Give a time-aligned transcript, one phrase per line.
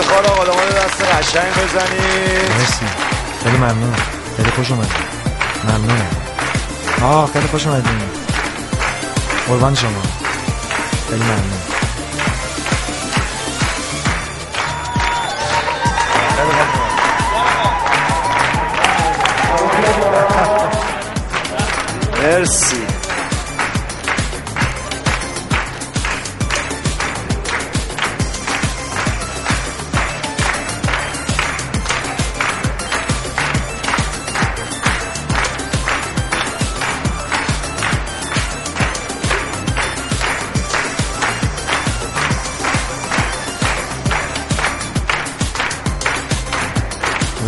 [0.00, 2.52] افتخار آقا دست قشنگ بزنید.
[2.58, 2.86] مرسی.
[3.44, 3.94] خیلی ممنون.
[4.36, 4.90] خیلی خوش اومد
[5.64, 6.08] ممنونم.
[7.02, 8.00] آه خیلی خوش اومدین.
[9.48, 10.02] قربان شما.
[11.10, 11.60] خیلی ممنون.
[22.22, 22.79] مرسی.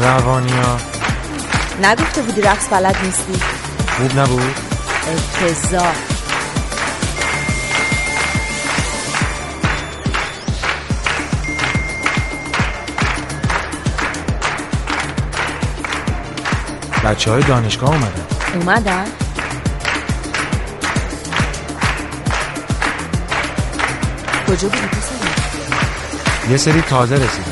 [0.02, 0.76] روانیا
[1.82, 3.44] نگفته بودی رقص بلد نیستی؟
[3.96, 4.54] خوب نبود.
[5.42, 5.94] افتضاح.
[17.04, 18.12] بچه های دانشگاه اومدن.
[18.54, 19.04] اومدن؟
[24.48, 24.86] کجا بودی
[26.50, 27.51] یه سری تازه رسیدن.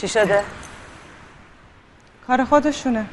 [0.00, 0.42] چی شده؟
[2.26, 3.06] کار خودشونه.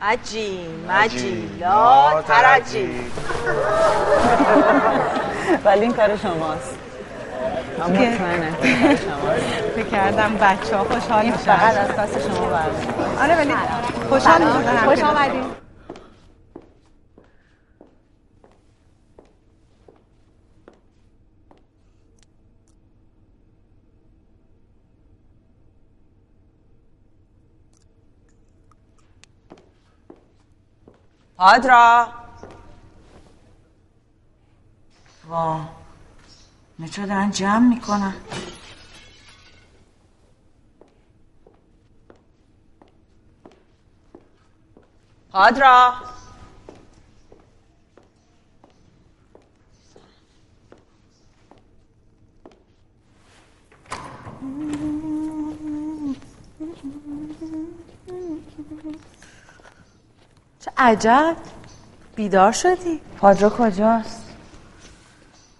[0.00, 2.90] عجی مجی لا ترجی.
[5.64, 6.81] ولی این کار شماست.
[9.76, 11.38] فکر کردم بچه ها خوشحال میشن.
[11.38, 13.54] فقط از پاس شما برمیاد آره ولی
[14.08, 14.86] خوشحال میشن.
[14.86, 15.44] خوش آمدین
[31.38, 32.08] آدرا
[35.28, 35.81] واه
[36.82, 38.14] مترو دارن جمع می‌کنن؟
[45.32, 45.94] پادرا.
[60.60, 61.36] چه عجب.
[62.16, 63.00] بیدار شدی.
[63.18, 64.22] پادرا کجاست؟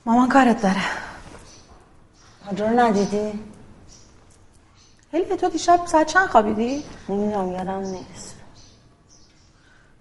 [0.06, 1.11] مامان کارت داره.
[2.50, 3.40] رو ندیدی؟
[5.12, 8.36] هلی تو دیشب ساعت چند خوابیدی؟ نمی‌دونم یادم نیست.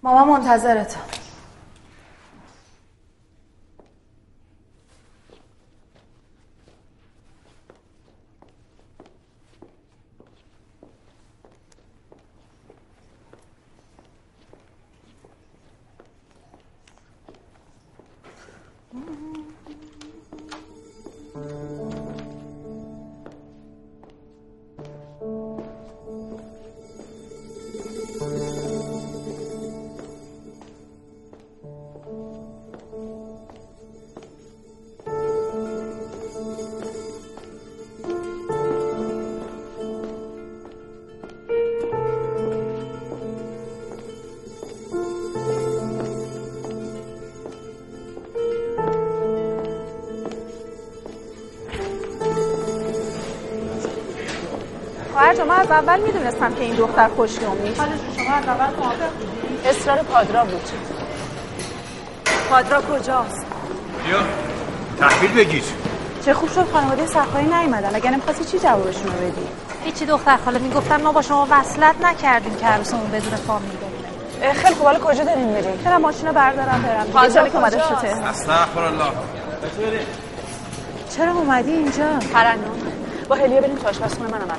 [0.02, 0.96] مامان منتظرت
[55.44, 57.80] من از اول می‌دونستم که این دختر خوشیوم نیست
[58.16, 59.10] شما از اول موافق
[59.64, 60.70] اصرار پادرا بود.
[62.50, 63.46] پادرا کجاست؟
[64.06, 64.18] بیا
[65.00, 65.62] تحویل بگیر.
[66.24, 67.94] چه خوب شد خانواده صفایی نیومدن.
[67.94, 69.46] اگر نمی‌خواستی چی جوابشون رو بدی؟
[69.84, 70.36] هیچی دختر.
[70.44, 74.52] خاله می‌گفتن ما با شما وصلت نکردیم که عروسمون بدون فامیل بمونه.
[74.52, 74.86] خیلی خوب.
[74.86, 77.06] حالا کجا داریم میریم؟ برم ماشین رو بردارم برم.
[77.06, 78.08] پادرا که اومده؟ شده.
[78.26, 79.12] استغفر الله.
[81.16, 82.58] چرا اومدی اینجا؟ ترنم
[83.28, 84.56] با هلیه بریم تو آشپزخونه من اومدم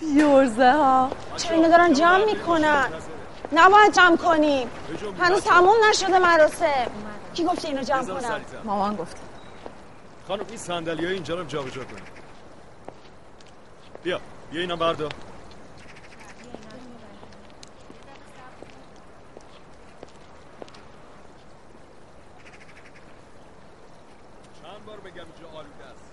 [0.00, 1.92] بیورزه ها چرا اینا دارن
[2.54, 2.88] می‌کنن.
[3.52, 4.68] نباید جمع کنیم.
[5.20, 6.90] هنوز تموم نشده مراسم.
[7.34, 9.16] کی گفته اینو جمع کنن مامان گفت
[10.28, 12.04] خانم این صندلی های اینجا رو جابجا کنیم
[14.02, 14.20] بیا
[14.50, 15.12] بیا اینا بردار
[24.62, 26.04] چند بار بگم اینجا آلوده است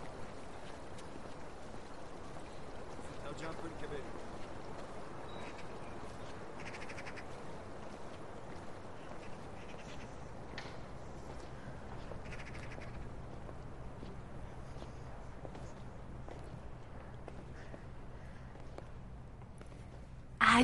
[3.24, 4.04] زودتر جمع کنیم که بریم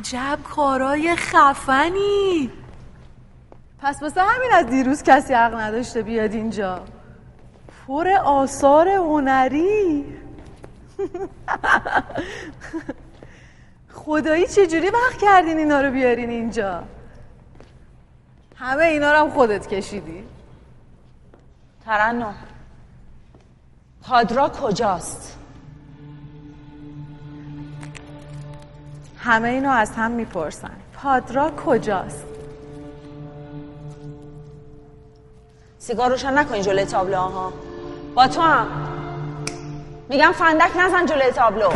[0.04, 2.52] عجب کارای خفنی.
[3.80, 6.86] پس واسه همین از دیروز کسی حق نداشته بیاد اینجا.
[7.88, 10.06] پر آثار هنری.
[13.94, 16.84] خدایی چجوری وقت کردین اینا رو بیارین اینجا؟
[18.56, 20.24] همه اینا رو هم خودت کشیدی؟
[21.86, 22.36] ترنم.
[24.02, 25.38] پادرا کجاست؟
[29.24, 30.72] همه اینو از هم می‌پرسن.
[30.94, 32.26] پادرا کجاست؟
[35.78, 37.54] سیگار روشن نکنی جلوی تابلو ها
[38.16, 38.68] با تو هم.
[40.10, 41.70] میگم فندک نزن جلوی تابلو.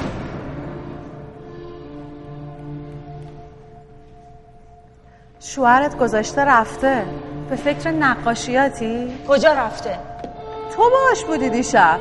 [5.39, 7.06] شوهرت گذاشته رفته.
[7.50, 10.00] به فکر نقاشیاتی؟ کجا رفته؟
[10.75, 12.00] تو باش بودی دیشب.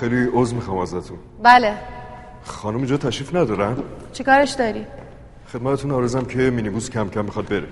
[0.00, 1.18] خیلی عذر می‌خوام ازتون.
[1.42, 1.74] بله.
[2.44, 3.76] خانم اینجا تشریف ندارن؟
[4.12, 4.86] چیکارش داری؟
[5.52, 7.68] خدمتتون آرزم که مینیبوس کم کم می‌خواد بره.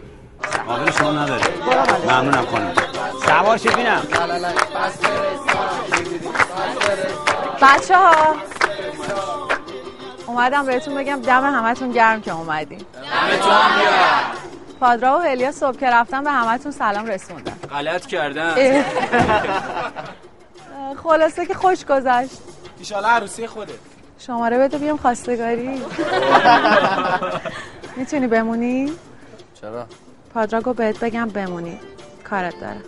[0.66, 1.44] قابل شما نداره
[2.04, 2.72] ممنونم خانم.
[3.26, 4.02] سوار شید بینم.
[7.62, 8.37] بچه ها
[10.26, 12.80] اومدم بهتون بگم دم همتون گرم که اومدین.
[14.80, 17.58] پادرا و هلیا صبح که رفتن به همتون سلام رسوندن.
[17.70, 18.84] غلط کردن.
[21.02, 22.38] خلاصه که خوش گذشت.
[22.78, 23.72] ایشالا عروسی خوده
[24.18, 25.82] شماره بده بیام خواستگاری.
[27.96, 28.92] می‌تونی بمونی؟
[29.60, 29.87] چرا؟
[30.34, 31.78] پادرا گفت بهت بگم بمونی.
[32.30, 32.80] کارت داره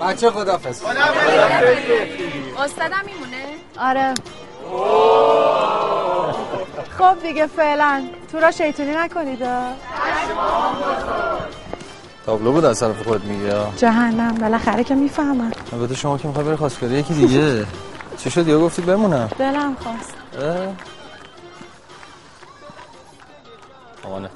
[0.00, 0.82] بچه خدافز
[2.58, 3.44] استادم میمونه؟
[3.78, 4.14] آره.
[6.98, 8.02] خب دیگه فعلا.
[8.32, 9.42] تو را شیطونی نکنید.
[12.28, 15.52] تابلو بود از طرف خود میگی یا جهنم بالاخره که می‌فهمم.
[15.72, 17.66] البته شما که می‌خوای بری خواستگاری یکی دیگه.
[18.24, 19.28] چی شد؟ یا گفتید بمونم.
[19.38, 20.14] دلم خواست؟
[24.04, 24.30] امانت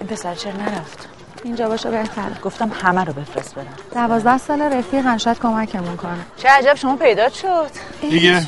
[0.00, 1.08] این پسر چرا نرفت؟
[1.44, 3.74] اینجا باشه بهتره گفتم همه رو بفرست برم.
[3.94, 6.26] دوازده سال رفیقم شاید کمکمون کنه.
[6.36, 7.70] چه عجب شما پیدا شد.
[8.00, 8.40] دیگه.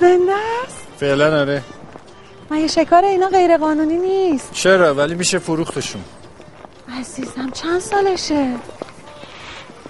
[0.00, 0.32] زنده
[0.64, 1.62] است؟ فعلا آره.
[2.50, 6.04] مگه شکار اینا غیر قانونی نیست؟ چرا؟ ولی میشه فروختشون.
[7.00, 8.54] عزیزم چند سالشه؟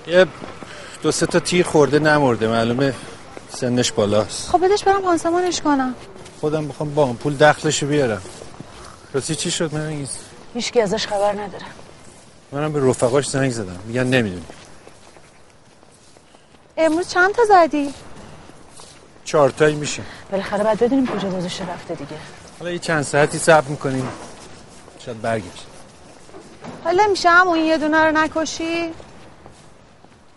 [0.07, 0.27] یه
[1.03, 2.49] دو سه تا تیر خورده نمرده.
[2.49, 2.95] معلومه
[3.49, 4.49] سنش بالاست.
[4.49, 5.95] خب بدش برم پانسمانش کنم.
[6.41, 8.23] خودم بخوام با پول دخلشو بیارم.
[9.13, 10.07] راستی چی شد من
[10.55, 11.67] هیچکی ازش خبر نداره.
[12.53, 13.81] منم به رفقاش زنگ زدم.
[13.87, 14.45] میگن نمی‌دونی.
[16.77, 17.95] امروز چند تا زدی؟
[19.25, 20.03] چهار تایی میشه.
[20.31, 22.17] بالاخره باید بدونیم کجا گذاشته رفته دیگه.
[22.59, 24.09] حالا یه چند ساعتی صبر می‌کنیم.
[24.99, 25.67] شاید برگشت
[26.85, 28.93] حالا میشه همون یه دونه رو نکشی؟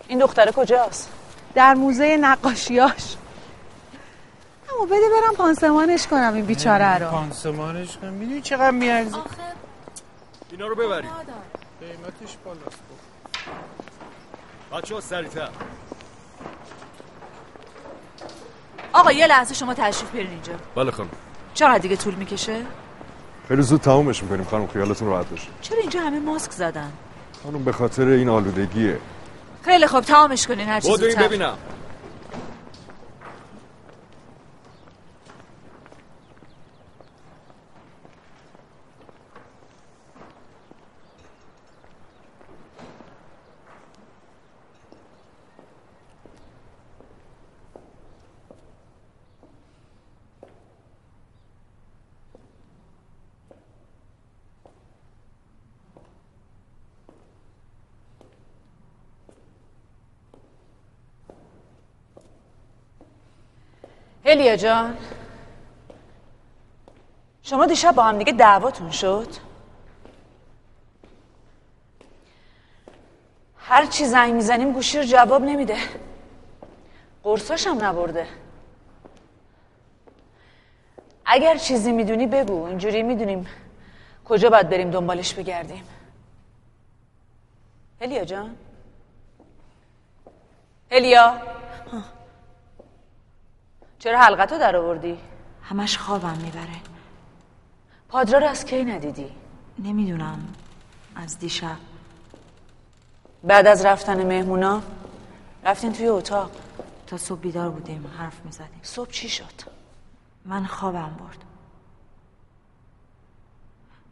[0.08, 1.10] این دختره کجاست؟
[1.56, 3.16] در موزه نقاشیاش.
[4.70, 7.10] اما بده برم پانسمانش کنم این بیچاره رو.
[7.10, 8.14] پانسمانش کنم.
[8.14, 9.18] می‌دونی چقدر میارزه؟
[10.52, 11.10] اینا رو ببرید
[11.80, 12.82] قیمتش بالاست.
[14.74, 15.50] بچه ها سریعتر.
[18.94, 20.54] آقا یه لحظه شما تشریف برین اینجا.
[20.76, 21.10] بله خانم.
[21.54, 22.62] چقدر دیگه طول می‌کشه؟
[23.48, 25.48] خیلی زود تمومش می‌کنیم خانم خیالتون راحت باشه.
[25.62, 26.92] چرا اینجا همه ماسک زدن؟
[27.44, 28.98] خانم به خاطر این آلودگیه.
[29.66, 31.28] خیلی خوب تمامش کنین هر چیز بدو این زودتر.
[31.28, 31.58] ببینم.
[64.32, 64.98] هلیا جان
[67.44, 69.28] شما دیشب با هم دیگه دعواتون شد؟
[73.58, 75.78] هر چی زنگ می‌زنیم گوشی رو جواب نمیده.
[77.24, 78.28] قرصاش هم نبرده.
[81.26, 83.48] اگر چیزی می‌دونی بگو اینجوری می‌دونیم
[84.26, 85.84] کجا باید بریم دنبالش بگردیم.
[88.02, 88.56] هلیا جان؟
[90.92, 91.42] هلیا
[94.02, 95.18] چرا حلقتو در آوردی؟
[95.64, 96.82] همش خوابم می‌بره.
[98.10, 99.32] پادرا رو از کی ندیدی؟
[99.80, 100.54] نمی‌دونم.
[101.16, 101.78] از دیشب.
[103.44, 104.82] بعد از رفتن مهمونا؟
[105.64, 106.52] رفتین توی اتاق.
[107.08, 108.80] تا صبح بیدار بودیم حرف می‌زدیم.
[108.82, 109.62] صبح چی شد؟
[110.46, 111.44] من خوابم برد.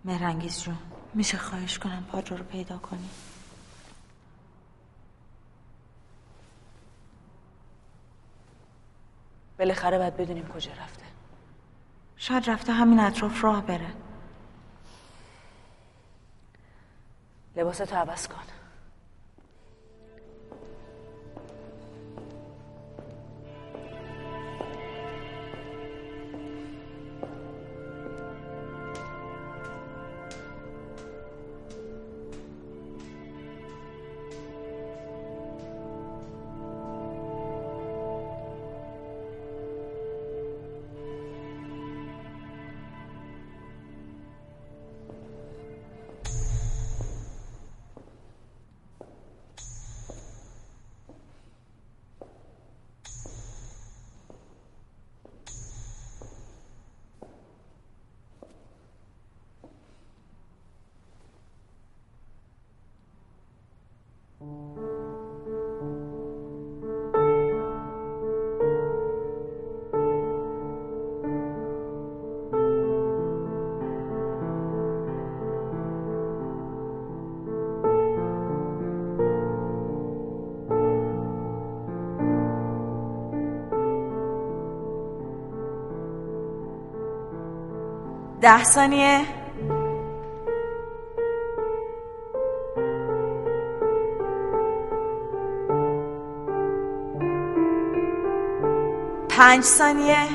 [0.06, 0.78] مهرنگیز جون
[1.14, 3.10] میشه خواهش کنم پادرو رو پیدا کنی؟
[9.60, 11.04] بالاخره باید بدونیم کجا رفته.
[12.18, 13.94] شاید رفته همین اطراف راه بره.
[17.56, 18.59] لباستو عوض کن.
[88.42, 89.26] ده ثانیه.
[99.30, 100.28] پنج ثانیه.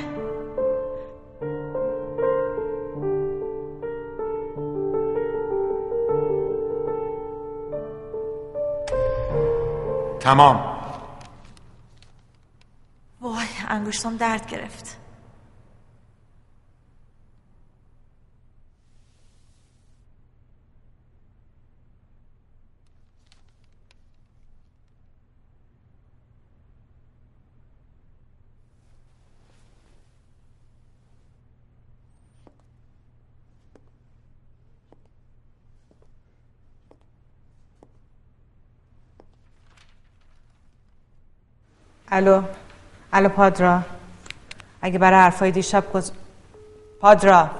[10.20, 10.74] تمام.
[13.20, 15.03] وای انگشتم درد گرفت.
[42.14, 42.42] الو
[43.12, 43.80] الو پادرا.
[44.82, 46.12] اگه برای حرفای دیشب گز...
[47.00, 47.50] پادرا.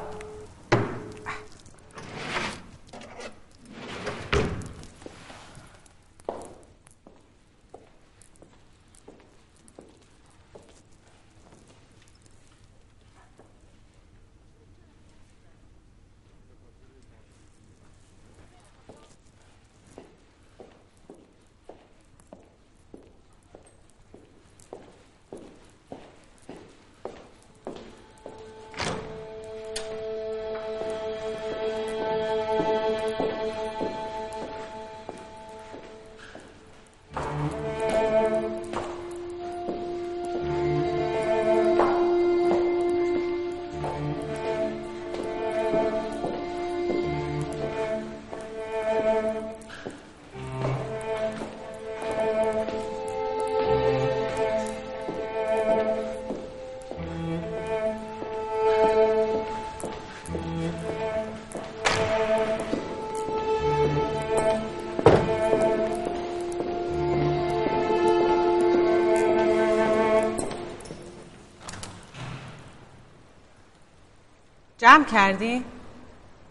[74.94, 75.64] جمع کردی؟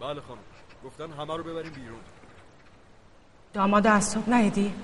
[0.00, 0.40] بله خانم
[0.84, 2.00] گفتن همه رو ببریم بیرون
[3.52, 4.74] داماد از صبح ندیدی؟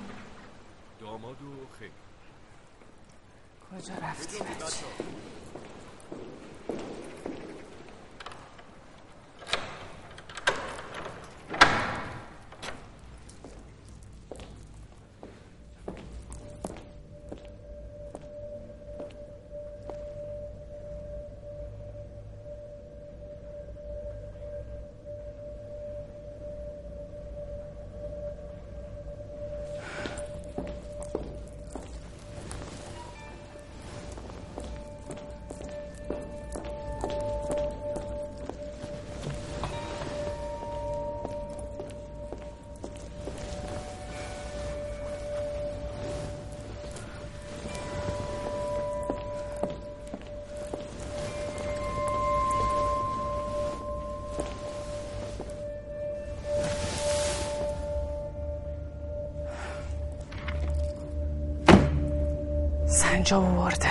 [63.31, 63.87] سنجا ورده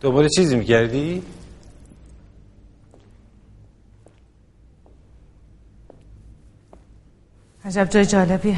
[0.00, 1.22] دوباره چیزی می‌کردی؟
[7.64, 8.56] عجب جای جالبیه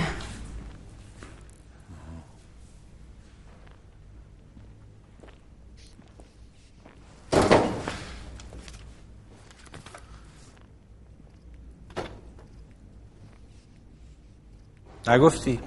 [15.10, 15.60] نگفتی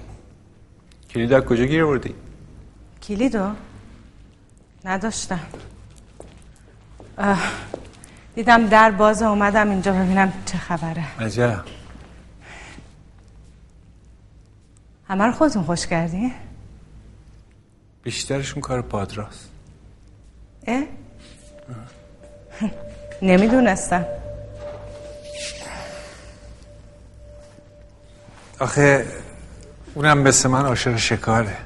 [1.10, 2.14] کلید از کجا گیر بردی؟
[3.02, 3.50] کلیدو؟
[4.84, 5.40] نداشتم
[8.34, 11.64] دیدم در باز اومدم اینجا ببینم چه خبره عجب
[15.08, 16.32] همه رو خودتون خوش کردی؟
[18.02, 19.50] بیشترشون کار پادراست
[20.66, 20.84] اه؟
[23.22, 24.04] نمی‌دونستم
[28.60, 29.06] آخه
[29.94, 31.56] اونم مثل من عاشق شکاره.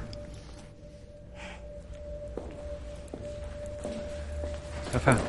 [4.93, 5.19] بفهم.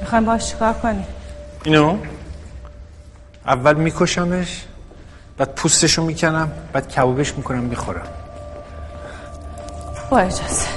[0.00, 1.04] می‌خوایم باش چیکار کنی
[1.64, 1.98] اینو؟
[3.46, 4.64] اول میکشمش
[5.38, 8.08] بعد پوستشو می‌کنم بعد کبابش می‌کنم می‌خورم.
[10.10, 10.68] با اجازه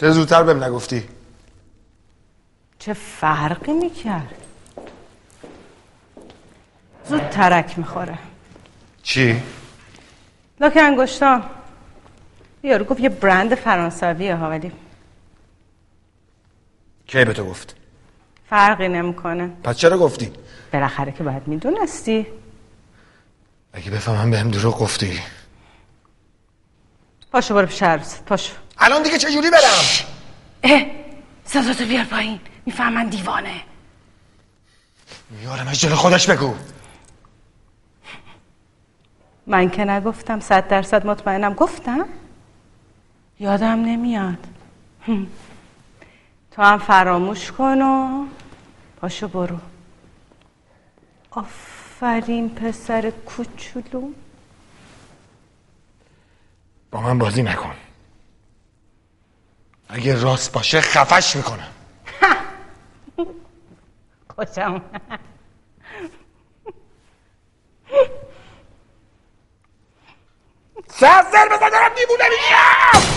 [0.00, 1.08] چه زودتر بهم نگفتی؟
[2.78, 4.34] چه فرقی می‌کرد؟
[7.08, 8.18] زود ترک می‌خوره.
[9.02, 9.42] چی؟
[10.60, 11.44] لاک انگشتان
[12.62, 14.72] یارو گفت یه برند فرانسویه ها ولی
[17.06, 17.76] کی به تو گفت؟
[18.50, 19.50] فرقی نمی‌کنه.
[19.64, 20.32] پس چرا گفتی؟
[20.72, 22.26] بالاخره که باید می‌دونستی.
[23.72, 25.20] اگه بفهمم بهم دروغ گفتی.
[27.32, 28.54] پاشو برو پیش عروست پاشو.
[28.80, 29.84] الان دیگه چجوری برم؟
[30.62, 30.86] اه
[31.44, 32.40] صداتو بیار پایین.
[32.66, 33.62] می‌فهمن دیوانه.
[35.30, 36.54] میارمش جلو خودش بگو.
[39.46, 41.54] من که نگفتم صد درصد مطمئنم.
[41.54, 42.08] گفتم؟
[43.40, 44.46] یادم نمیاد.
[46.50, 48.26] تو هم فراموش کن و
[49.00, 49.58] پاشو برو.
[51.30, 54.10] آفرین پسر کوچولو.
[56.90, 57.74] با من بازی نکن.
[59.92, 61.72] اگه راست باشه خفش می‌کنم
[64.36, 64.82] خوشم
[70.88, 73.10] سر بزن دارم دیوونه میشم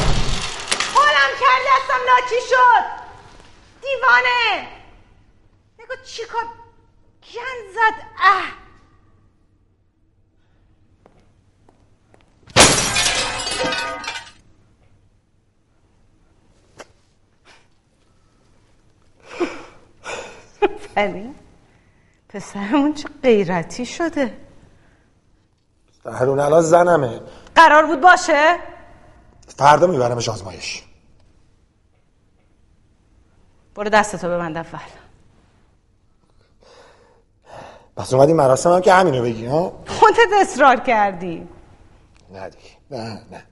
[0.95, 3.03] حالم کرد دستم ناچی شد.
[3.81, 4.67] دیوانه.
[5.79, 6.43] نگاه چیکار
[7.33, 8.07] گند زد.
[8.19, 8.43] اه.
[20.95, 21.35] ولی
[22.29, 24.37] پسرمون چه غیرتی شده.
[26.05, 27.21] هرون الان زنمه.
[27.55, 28.57] قرار بود باشه؟
[29.47, 30.83] فردا میبرمش آزمایش.
[33.75, 34.79] برو دستتو ببند اول.
[37.97, 41.47] پس اومدی مراسم هم که همینو بگی ها؟ خودت اصرار کردی.
[42.33, 42.63] نه دیگه.
[42.91, 43.43] نه نه.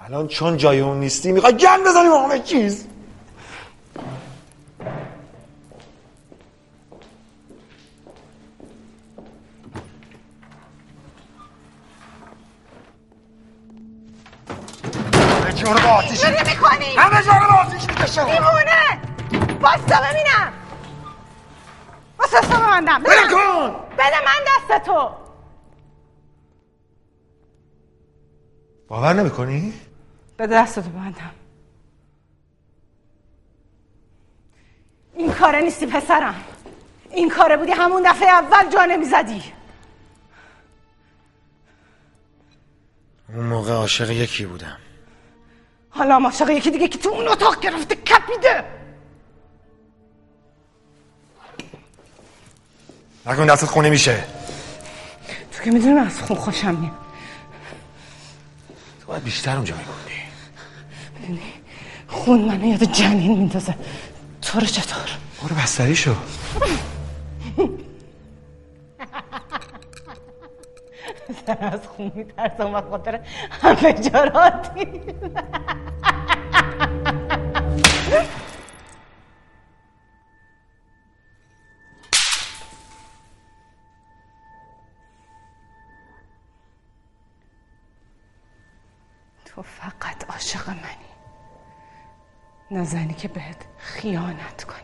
[0.00, 2.86] الان چون جای اون نیستی می‌خوای گن بزنی با همه چیز.
[15.68, 18.24] جا رو با آتیش می‌کنی؟ همه جا رو با آتیش می‌کشم.
[18.24, 19.00] دیوونه!
[19.60, 20.52] باستا ببینم.
[22.18, 23.02] باستا ببندم.
[23.02, 23.70] بله کن!
[23.98, 25.10] بده من دستتو
[28.88, 29.74] باور نمی‌کنی؟
[30.38, 31.34] بده دستتو ببندم.
[35.14, 36.44] این کاره نیستی پسرم.
[37.10, 39.42] این کاره بودی همون دفعه اول جا نمی‌زدی.
[43.28, 44.78] اون موقع عاشق یکی بودم.
[45.98, 48.64] حالا عاشق یکی دیگه که تو اون اتاق گرفته کپیده.
[53.26, 54.24] نکن دستت خونه میشه.
[55.52, 56.92] تو که می‌دونی من از خون خوشم میاد.
[59.00, 60.22] تو باید بیشتر اونجا میگوندی
[61.20, 61.52] می‌دونی
[62.08, 63.74] خون منو یاد جنین میندازه.
[64.42, 65.10] تو رو چطور؟
[65.42, 66.14] برو بستری شو.
[71.60, 73.20] از خون میترسم و خاطر
[73.62, 74.86] همه جاراتی
[89.58, 91.08] تو فقط عاشق منی.
[92.70, 94.78] نه زنی که بهت خیانت کنه.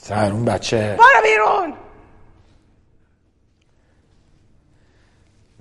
[0.00, 0.96] سر اون بچه.
[0.98, 1.83] برو بیرون!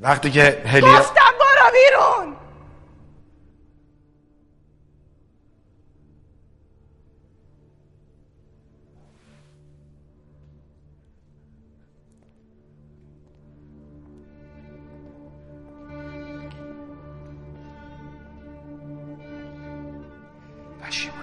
[0.04, 2.36] وقتی که هلیا گفتم برو بیرون.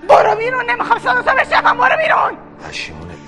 [0.09, 1.79] برو بیرون نمی‌خوام صداتو بشنوم.
[1.79, 2.37] برو بیرون.
[2.69, 3.20] پشیمونه.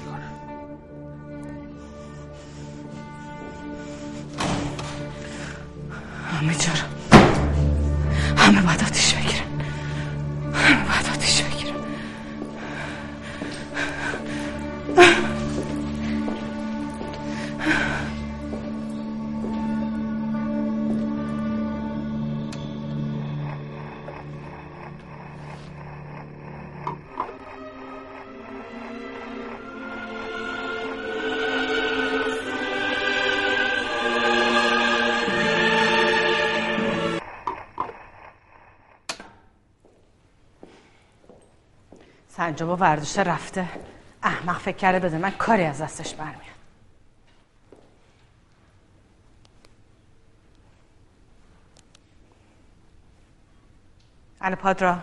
[42.42, 43.68] سنجابا ورداشته رفته.
[44.22, 46.42] احمق فکر کرده بده من کاری از دستش برمیاد.
[54.40, 54.98] الو پادرا.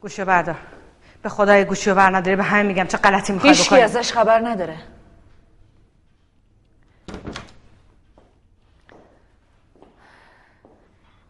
[0.00, 0.56] گوشو بردار.
[1.22, 2.86] به خدای گوشو بر نداری به همه میگم.
[2.86, 4.78] چه غلطی می‌خوای بکنی؟ ازش خبر نداره.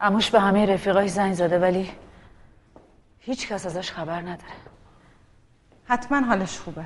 [0.01, 1.93] اموش به همه رفیقاش زنگ زده ولی
[3.29, 4.53] هیچ کس ازش خبر نداره.
[5.87, 6.85] حتما حالش خوبه.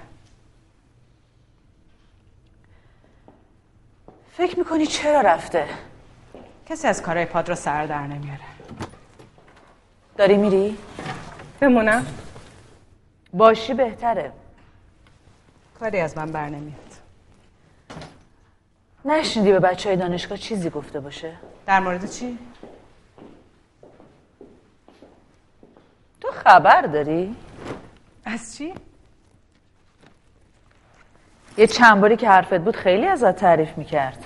[4.33, 5.69] فکر می‌کنی چرا رفته؟
[6.67, 8.41] کسی از کارهای پادرو سر در نمیاره.
[10.17, 10.79] داری میری؟
[11.61, 12.07] بمونم.
[13.33, 14.33] باشی بهتره.
[15.81, 16.93] کاری از من بر نمیاد.
[19.05, 22.39] نشنیدی به بچه های دانشگاه چیزی گفته باشه؟ در مورد چی؟
[26.23, 27.37] تو خبر داری؟
[28.25, 28.75] از چی؟
[31.57, 34.25] یه چند باری که حرفت بود خیلی ازت تعریف می‌کرد.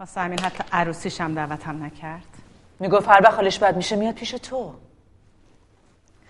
[0.00, 2.26] واسه همین حتی عروسیش هم دعوتم نکرد.
[2.80, 4.74] می‌گفت هر وقت حالش بد میشه میاد پیش تو.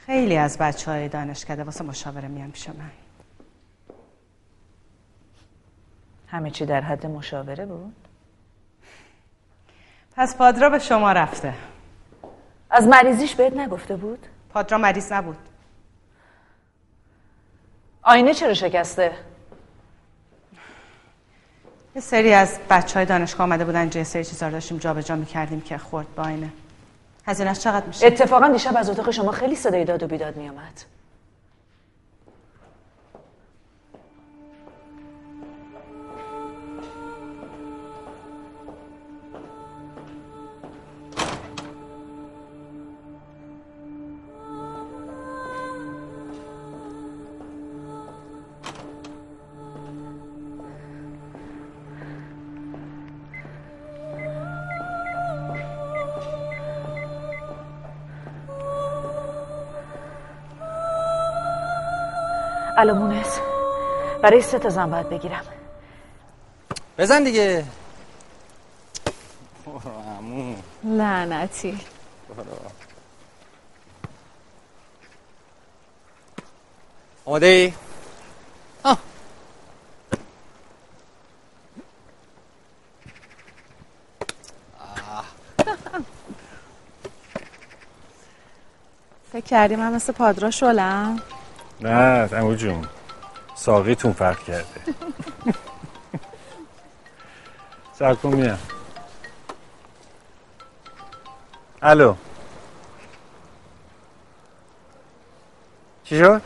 [0.07, 2.90] خیلی از بچه های دانشکده واسه مشاوره میان پیش من.
[6.29, 7.94] همه چی در حد مشاوره بود؟
[10.16, 11.55] پس پادرا به شما رفته.
[12.70, 15.37] از مریضیش بهت نگفته بود؟ پادرا مریض نبود
[18.02, 19.12] آینه چرا شکسته؟
[21.94, 25.61] یه سری از بچه های دانشگاه آمده بودن یه سری چیزا رو داشتیم جابجا می‌کردیم
[25.61, 26.52] که خورد با آینه
[27.26, 30.85] هزینهش چقدر میشه؟ اتفاقا دیشب از اتاق شما خیلی صدای داد و بیداد میامد
[62.79, 63.41] الو مونس
[64.23, 65.45] برای سه تا زن باید بگیرم.
[66.99, 67.64] بزن دیگه.
[70.85, 71.81] لعنتی.
[77.25, 77.73] آماده ای؟
[78.85, 78.99] آه.
[89.33, 91.23] فکر کردی من مثل پادرا شلم؟
[91.81, 92.88] نه امو جون.
[93.55, 94.67] ساقیتون فرق کرده.
[97.99, 98.59] سر کن میام.
[101.83, 102.14] الو.
[106.05, 106.43] چی شد؟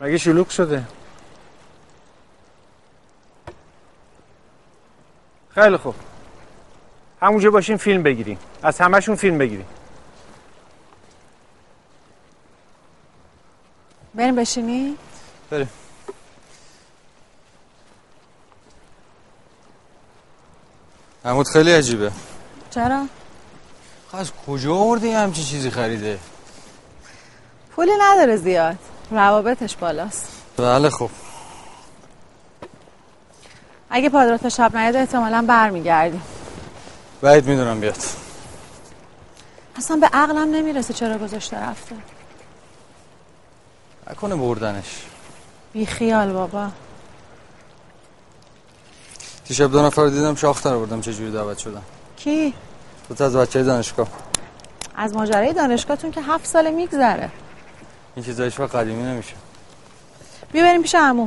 [0.00, 0.84] مگه شلوغ شده؟
[5.54, 5.94] خیلی خوب.
[7.22, 8.38] همونجا باشیم فیلم بگیریم.
[8.62, 9.66] از همشون فیلم بگیریم.
[14.22, 14.96] بریم بشینی؟
[15.50, 15.68] بریم.
[21.24, 22.12] عمود خیلی عجیبه.
[22.70, 23.06] چرا؟
[24.12, 26.18] از کجا آوردی همچی چیزی خریده؟
[27.76, 28.76] پولی نداره زیاد.
[29.10, 30.28] روابطش بالاست.
[30.56, 31.10] بله خب.
[33.90, 36.22] اگه پادرا تا شب نیاد احتمالا برمیگردیم
[37.22, 37.98] بعید می‌دونم بیاد.
[39.76, 41.96] اصلا به عقلم نمی‌رسه چرا گذاشته رفته.
[44.12, 45.02] نکنه بردنش.
[45.72, 46.68] بی خیال بابا.
[49.44, 51.82] دیشب دو نفر رو دیدم شاختر بردم چجوری دعوت شدم
[52.16, 52.54] کی؟
[53.08, 54.08] دو تا از بچه دانشگاه.
[54.96, 57.30] از ماجرای دانشگاهتون که هفت ساله میگذره.
[58.16, 59.34] این چیزا هیچ قدیمی نمیشه.
[60.52, 61.26] بیا بریم پیش عمو.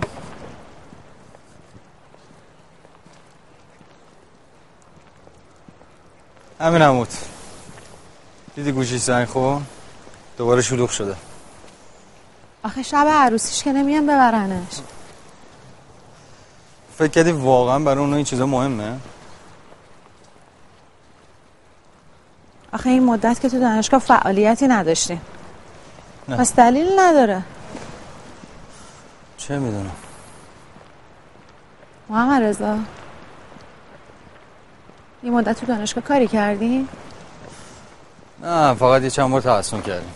[6.59, 7.09] همین عمود.
[8.55, 9.65] دیدی گوشی زنگ خون
[10.37, 11.15] دوباره شلوغ شده.
[12.65, 14.81] آخه شب عروسیش که نمیان ببرنش
[16.97, 18.97] فکر کردی واقعا برای اونها این چیزا مهمه
[22.73, 25.21] آخه این مدت که تو دانشگاه فعالیتی نداشتیم
[26.27, 26.37] نه.
[26.37, 27.41] پس دلیل نداره
[29.37, 29.91] چه می‌دونم
[32.09, 32.79] محمد رضا
[35.21, 36.87] این مدت تو دانشگاه کاری کردی؟
[38.41, 40.13] نه فقط یه چند بار تحسن کردیم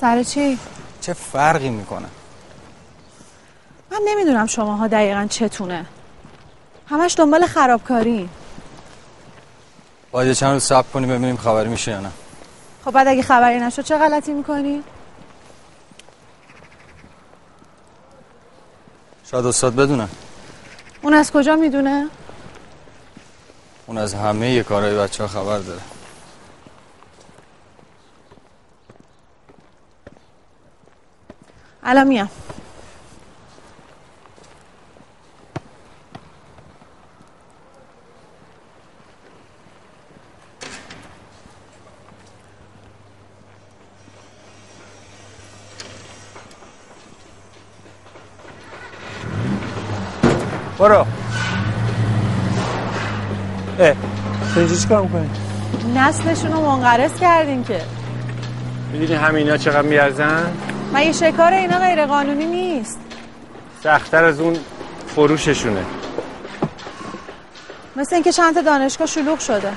[0.00, 0.58] سر چی؟
[1.00, 2.08] چه فرقی می‌کنه؟
[3.90, 5.86] من نمی‌دونم شماها دقیقا چتونه.
[6.86, 8.28] همش دنبال خرابکاری.
[10.10, 12.10] باید چند روز صبر کنی ببینیم خبری میشه یا نه.
[12.84, 14.82] خب بعد اگه خبری نشد چه غلطی می‌کنی؟
[19.30, 20.08] شاید استاد بدونه.
[21.02, 22.08] اون از کجا می‌دونه؟
[23.86, 25.80] اون از همه یه کارهای بچه ها خبر داره.
[31.88, 32.28] الان میام
[50.78, 51.06] برو
[53.78, 53.94] اه
[54.56, 55.30] اینجا چیکار می‌کنی؟
[55.94, 57.80] نسلشون رو منقرض کردین که
[58.92, 60.52] می‌دونی همینا چقدر میارزن؟
[60.92, 62.98] مگه شکار اینا غیر قانونی نیست.
[63.82, 64.58] سختتر از اون
[65.06, 65.84] فروششونه.
[67.96, 69.72] مثل اینکه چند تا دانشگاه شلوغ شده.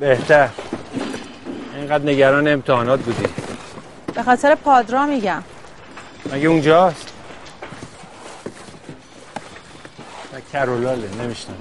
[0.00, 0.48] بهتر.
[1.76, 3.28] اینقدر نگران امتحانات بودی.
[4.14, 5.42] به خاطر پادرا میگم.
[6.32, 7.10] مگه اونجاست؟
[10.52, 11.54] کرولاله نمیشنم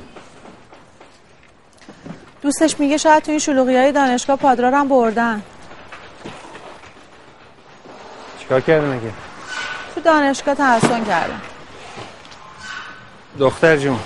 [2.41, 5.41] دوستش میگه شاید تو این شلوغی های دانشگاه پادرا رو هم بردن.
[8.49, 9.13] چیکار کرده مگه؟
[9.95, 11.41] تو دانشگاه تحسن کردن
[13.39, 13.99] دختر جون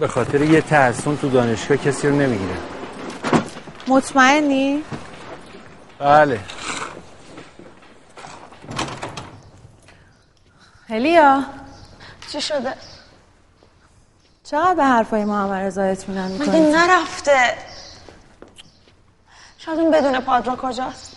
[0.00, 2.56] به خاطر یه تحسن تو دانشگاه کسی رو نمی‌گیره
[3.88, 4.84] مطمئنی؟
[5.98, 6.40] بله
[10.88, 11.42] هلیا
[12.32, 12.74] چی شده؟
[14.44, 17.54] چقدر به حرفای محمد رضا اطمینان مگه می‌کنی؟ نرفته
[19.58, 21.13] شاید اون بدون پادرا کجاست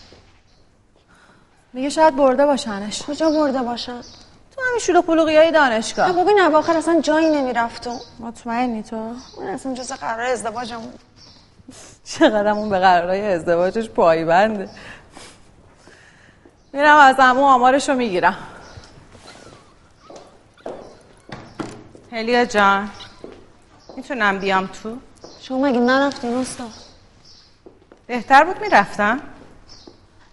[1.77, 3.03] میگه شاید برده باشنش.
[3.03, 4.01] کجا برده باشن؟
[4.55, 6.11] تو همین شلوغ پلوغی های دانشگاه.
[6.11, 8.95] ببین اواخر اصلا جایی نمی‌رفت اون مطمئنی تو؟
[9.37, 10.93] اون اصلا جز قرار ازدواجمون.
[12.05, 14.69] چقدر اون به قرارهای ازدواجش پایبنده.
[16.73, 18.37] میرم از امو آمارشو می‌گیرم.
[22.11, 22.89] هلیا جان
[23.95, 24.97] می‌تونم بیام تو؟
[25.41, 26.71] شما مگه نرفتین استاد
[28.07, 29.19] بهتر بود می‌رفتم؟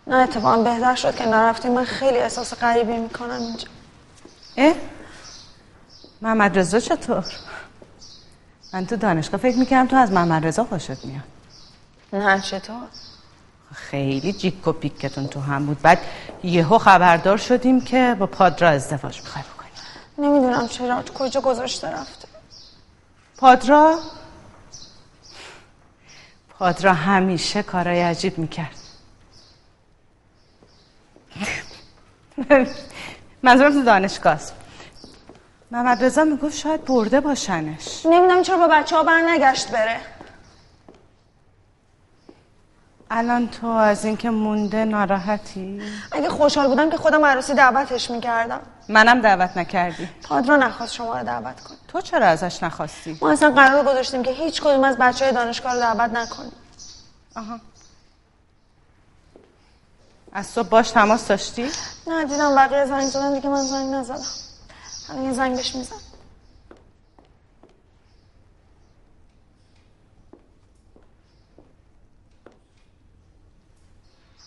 [0.07, 3.69] نه اتفاقا بهتر شد که نرفتین من خیلی احساس غریبی می‌کنم اینجا.
[4.57, 4.75] اه؟
[6.23, 7.25] محمد رضا چطور؟
[8.73, 11.25] من تو دانشگاه فکر می‌کردم تو از محمد رضا خوشت میاد.
[12.13, 12.87] نه چطور؟
[13.75, 15.83] خیلی جیک و پیکتون تو هم بود.
[15.83, 15.99] بعد
[16.43, 22.29] یهو خبردار شدیم که با پادرا ازدواج می‌خوای بکنی نمی‌دونم چرا کجا گذاشته رفته؟
[23.37, 23.99] پادرا؟
[26.59, 28.84] پادرا همیشه کارای عجیب می‌کرد.
[33.43, 34.55] منظورم تو دانشگاه است
[35.71, 38.07] محمد رضا می‌گفت شاید برده باشنش.
[38.07, 40.01] نمی‌دونم چرا با بچه ها بر نگشت بره.
[43.11, 48.61] الان تو از اینکه مونده ناراحتی؟ اگه خوشحال بودم که خودم عروسی دعوتش می‌کردم.
[48.89, 50.09] منم دعوت نکردی.
[50.23, 54.31] پادرا نخواست شما رو دعوت کن تو چرا ازش نخواستی؟ ما اصلا قرار گذاشتیم که
[54.31, 56.53] هیچ کدوم از بچه های دانشگاه رو دعوت نکنیم.
[57.37, 57.61] آها.
[60.35, 61.71] از صبح باش تماس داشتی؟
[62.07, 64.25] نه دیدم بقیه زنگ زدن دیگه من زنگ نزدم.
[65.09, 65.97] الان یه زنگ بهش میزن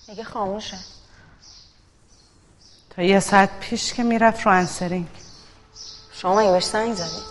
[0.08, 0.78] دیگه خاموشه.
[2.90, 5.08] تا یه ساعت پیش که می‌رفت رو انسرینگ.
[6.14, 7.22] شما مگه بهش زنگ زدی؟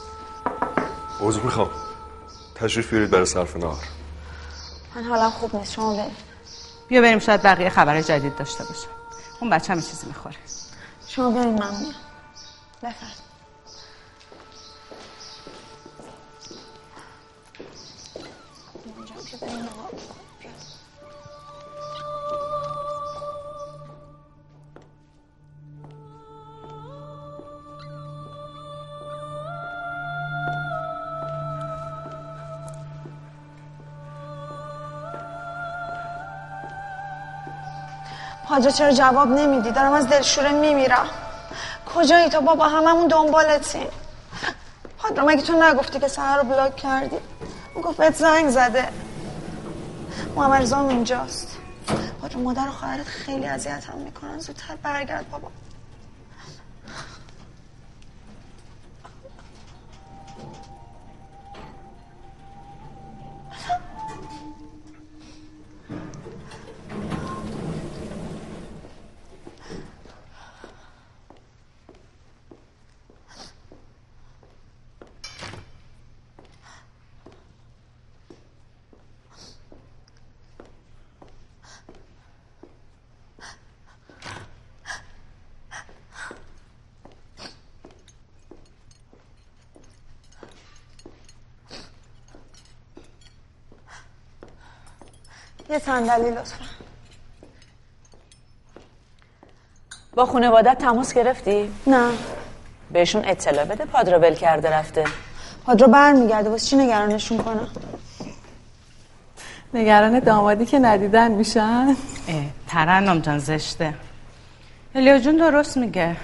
[1.20, 1.70] عضو می‌خوام.
[2.54, 3.84] تشریف بیارید برای صرف نهار.
[4.94, 5.72] من حالم خوب نیست.
[5.72, 6.25] شما برید.
[6.88, 8.86] بیا بریم شاید بقیه خبر جدید داشته باشه
[9.40, 10.36] اون بچه همه چیزی می‌خوره.
[11.08, 11.94] شما برید من میام
[38.48, 41.06] پادرا چرا جواب نمیدی؟ دارم از دلشوره میمیرم.
[41.94, 43.88] کجایی تو بابا؟ هممون دنبالتیم
[44.98, 47.16] پادرا مگه تو نگفتی که سهر رو بلاک کردی؟
[47.74, 48.88] اون گفت بهت زنگ زده.
[50.36, 51.56] محمد رضا اینجاست.
[52.20, 54.38] پادرا مادر و خواهرت خیلی اذیتم می‌کنن.
[54.38, 55.48] زودتر برگرد بابا.
[95.76, 96.64] یه صندلی لطفا.
[100.14, 102.08] با خانواده تماس گرفتی؟ نه.
[102.90, 105.04] بهشون اطلاع بده پادرا ول کرده رفته.
[105.66, 107.68] پادرا برمیگرده واسه چی نگرانشون کنم؟
[109.74, 111.96] نگران دامادی که ندیدن میشن.
[112.28, 113.94] اه، ترنم جان زشته.
[114.94, 116.16] الیا جون درست میگه.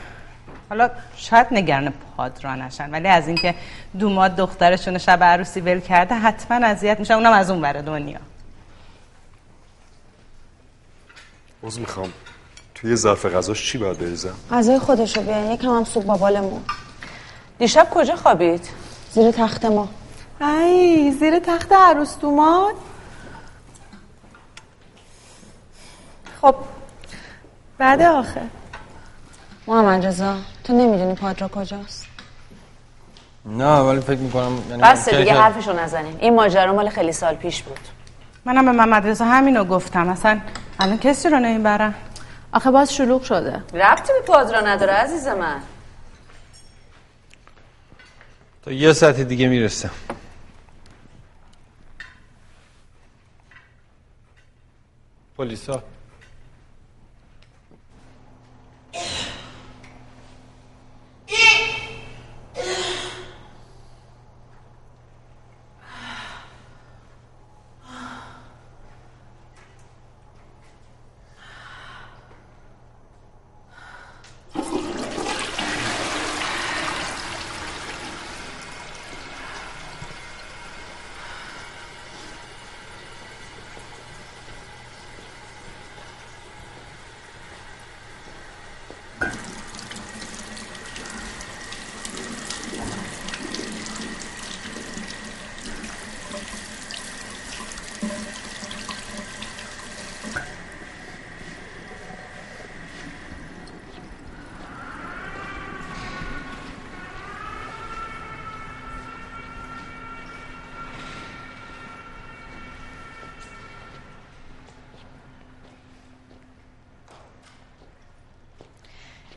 [0.68, 3.54] حالا شاید نگران پادرا نشن ولی از اینکه
[3.98, 8.31] دوماد دخترشون شب عروسی ول کرده حتما اذیت میشه اونم از اون ور دنیا.
[11.72, 12.12] عوض می‌خوام.
[12.74, 16.60] توی یه ظرف غذاش چی باید بریزم؟ غذای خودشو بیان یکم هم سوپ بابالمون
[17.58, 18.68] دیشب کجا خوابید؟
[19.12, 19.88] زیر تخت ما.
[20.40, 22.74] ای زیر تخت عروس دوماد
[26.40, 26.54] خب
[27.78, 28.40] بعد آخه.
[29.66, 32.06] محمد رضا تو نمی‌دونی پادرا کجاست؟
[33.46, 37.34] نه ولی فکر می‌کنم یعنی بس دیگه که- حرفشو نزنین این ماجرا مال خیلی سال
[37.34, 37.78] پیش بود
[38.44, 40.40] منم به محمد رضا همینو گفتم اصلا
[40.80, 41.94] الان کسی رو نمی‌برن؟
[42.52, 43.52] آخه باز شلوغ شده.
[43.74, 45.62] ربطی به پادرا نداره عزیز من.
[48.62, 49.90] تا یه ساعت دیگه می‌رسم.
[55.38, 55.82] پلیسا.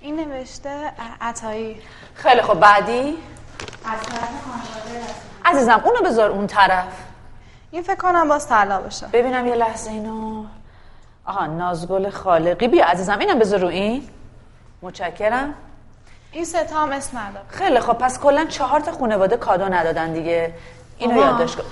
[0.05, 0.91] این نوشته
[1.21, 1.81] عطایی.
[2.15, 3.17] خیلی خب بعدی؟
[3.85, 4.29] از طرف
[5.45, 6.87] عزیزم اونو بذار اون طرف.
[7.71, 9.07] این فکر کنم باز طلا باشه.
[9.07, 10.45] ببینم یه لحظه اینو.
[11.25, 12.67] آها نازگل خالقی.
[12.67, 14.09] بیا عزیزم اینم بذار رو این.
[14.81, 15.53] متشکرم.
[16.31, 17.45] این سه تا هم اسم نداره.
[17.49, 20.53] خیلی خب پس کلا چهار تا خانواده کادو ندادن دیگه.
[20.97, 21.17] اینو.
[21.17, 21.63] یادداشت کن.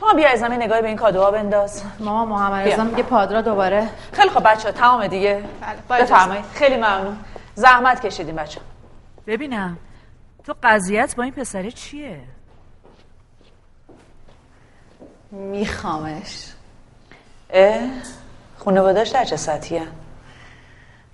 [0.00, 1.82] تو هم بیا عزیزم نگاهی به این کادوها بنداز.
[1.98, 2.68] ماما محمد.
[2.68, 3.88] رضا میگه پادرا دوباره.
[4.12, 5.44] خیلی خب بچه تمام دیگه.
[5.88, 6.44] با بفرمایید.
[6.54, 7.16] خیلی ممنون.
[7.60, 8.60] زحمت کشیدیم بچه
[9.26, 9.76] ببینم
[10.44, 12.20] تو قضیت با این پسره چیه؟
[15.30, 16.46] میخوامش.
[17.50, 17.90] اه
[18.58, 19.82] خانوادهش در چه سطحیه؟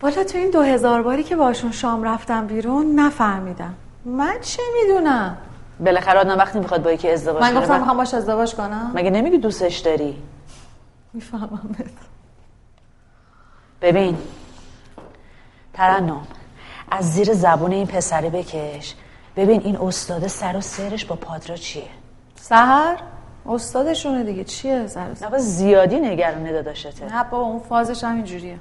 [0.01, 3.75] والا تو این دو هزار باری که باشون شام رفتم بیرون نفهمیدم.
[4.05, 5.39] من چه می‌دونم؟
[5.81, 8.91] بالاخره آدم وقتی می‌خواد با یکی ازدواج من گفتم می‌خوام باش ازدواج کنم.
[8.95, 10.23] مگه نمیگی دوستش داری؟
[11.13, 11.77] می‌فهمم.
[13.83, 14.19] ببین
[15.75, 16.27] ترنم.
[16.91, 18.95] از زیر زبون این پسره بکش.
[19.37, 21.89] ببین این استاد سر و سرش با پادرا چیه؟
[22.41, 23.03] سهر
[23.47, 24.45] استادشونه دیگه.
[24.45, 27.15] چیه زر نه زیادی نگرانه داداشته.
[27.15, 28.59] نه بابا اون فازش هم اینجوریه.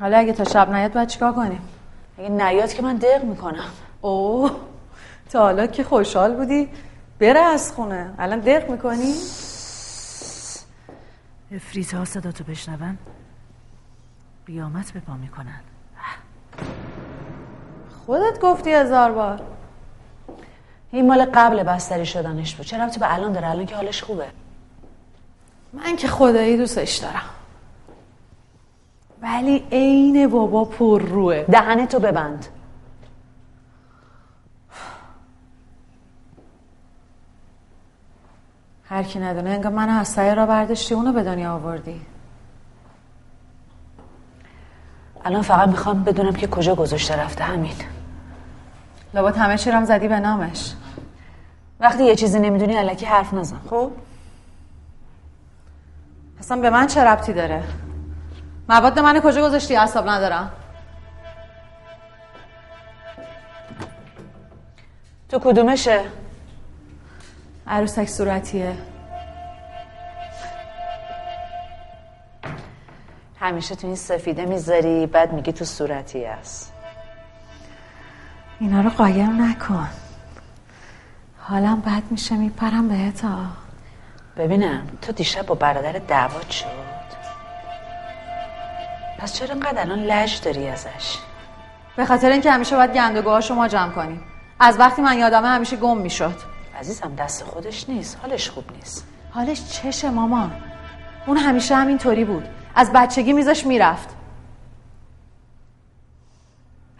[0.00, 1.60] حالا اگه تا شب نیاد باید چیکار کنیم؟
[2.18, 3.70] اگه نیاد که من دق می‌کنم.
[4.00, 4.50] اوه
[5.30, 6.68] تا حالا که خوشحال بودی
[7.18, 8.14] بره از خونه.
[8.18, 9.14] الان دق می‌کنی؟
[11.52, 12.98] افریت ها صداتو بشنون.
[14.46, 15.60] قیامت به پا می‌کنن.
[18.06, 19.40] خودت گفتی هزار بار.
[20.90, 22.66] این مال قبل بستری شدنش بود.
[22.66, 24.26] چه ربطی به الان داره؟ الان که حالش خوبه.
[25.72, 27.24] من که خدایی دوستش دارم.
[29.22, 31.42] ولی عین بابا پر روه.
[31.42, 32.46] دهنه تو ببند.
[38.84, 42.00] هر کی ندونه انگار منو از سایه را برداشتی اونو به دنیا آوردی.
[45.24, 47.74] الان فقط می‌خوام بدونم که کجا گذاشته رفته همین.
[49.14, 50.72] لابد همه چی رم زدی به نامش.
[51.80, 53.60] وقتی یه چیزی نمی‌دونی علکی حرف نزن.
[53.70, 53.92] خب.
[56.40, 57.62] اصلا به من چه ربطی داره؟
[58.68, 60.50] مواد من کجا گذاشتی؟ اصاب ندارم.
[65.28, 66.00] تو کدومشه؟
[67.66, 68.76] عروسک صورتیه.
[73.40, 76.71] همیشه تو این سفیده می‌ذاری بعد میگی تو صورتی است
[78.62, 79.88] اینا رو قایم نکن.
[81.38, 83.46] حالم بد میشه میپرم بهت ها
[84.36, 86.66] ببینم تو دیشب با برادر دعوات شد
[89.18, 91.18] پس چرا انقدر الان لج داری ازش؟
[91.96, 94.22] به خاطر اینکه همیشه باید گندگوها شما جمع کنیم.
[94.60, 96.36] از وقتی من یادمه همیشه گم می‌شد.
[96.80, 98.18] عزیزم دست خودش نیست.
[98.22, 99.06] حالش خوب نیست.
[99.30, 100.52] حالش چشه مامان
[101.26, 102.48] اون همیشه همینطوری بود.
[102.74, 104.08] از بچگی میزش می‌رفت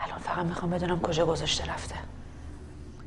[0.01, 1.95] الان فقط می‌خوام بدونم کجا گذاشته رفته.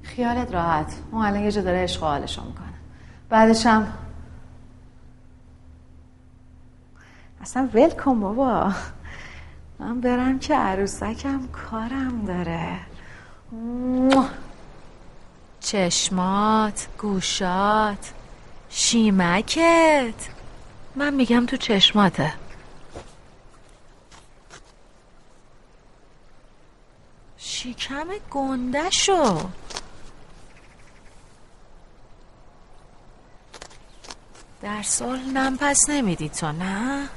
[0.03, 0.93] خیالت راحت.
[1.11, 2.73] اون الان یه جا داره عشق و حالشو می‌کنه.
[3.30, 3.93] بعدش هم
[7.41, 8.71] اصلا ول کن بابا.
[9.80, 12.80] من برم که عروسکم کارم داره.
[15.59, 18.11] چشمات گوشات
[18.69, 20.30] شیمکت.
[20.95, 22.34] من میگم تو چشماته.
[27.47, 29.49] شیکم گنده شو
[34.61, 37.09] در سال نم پس نمیدی تو نه؟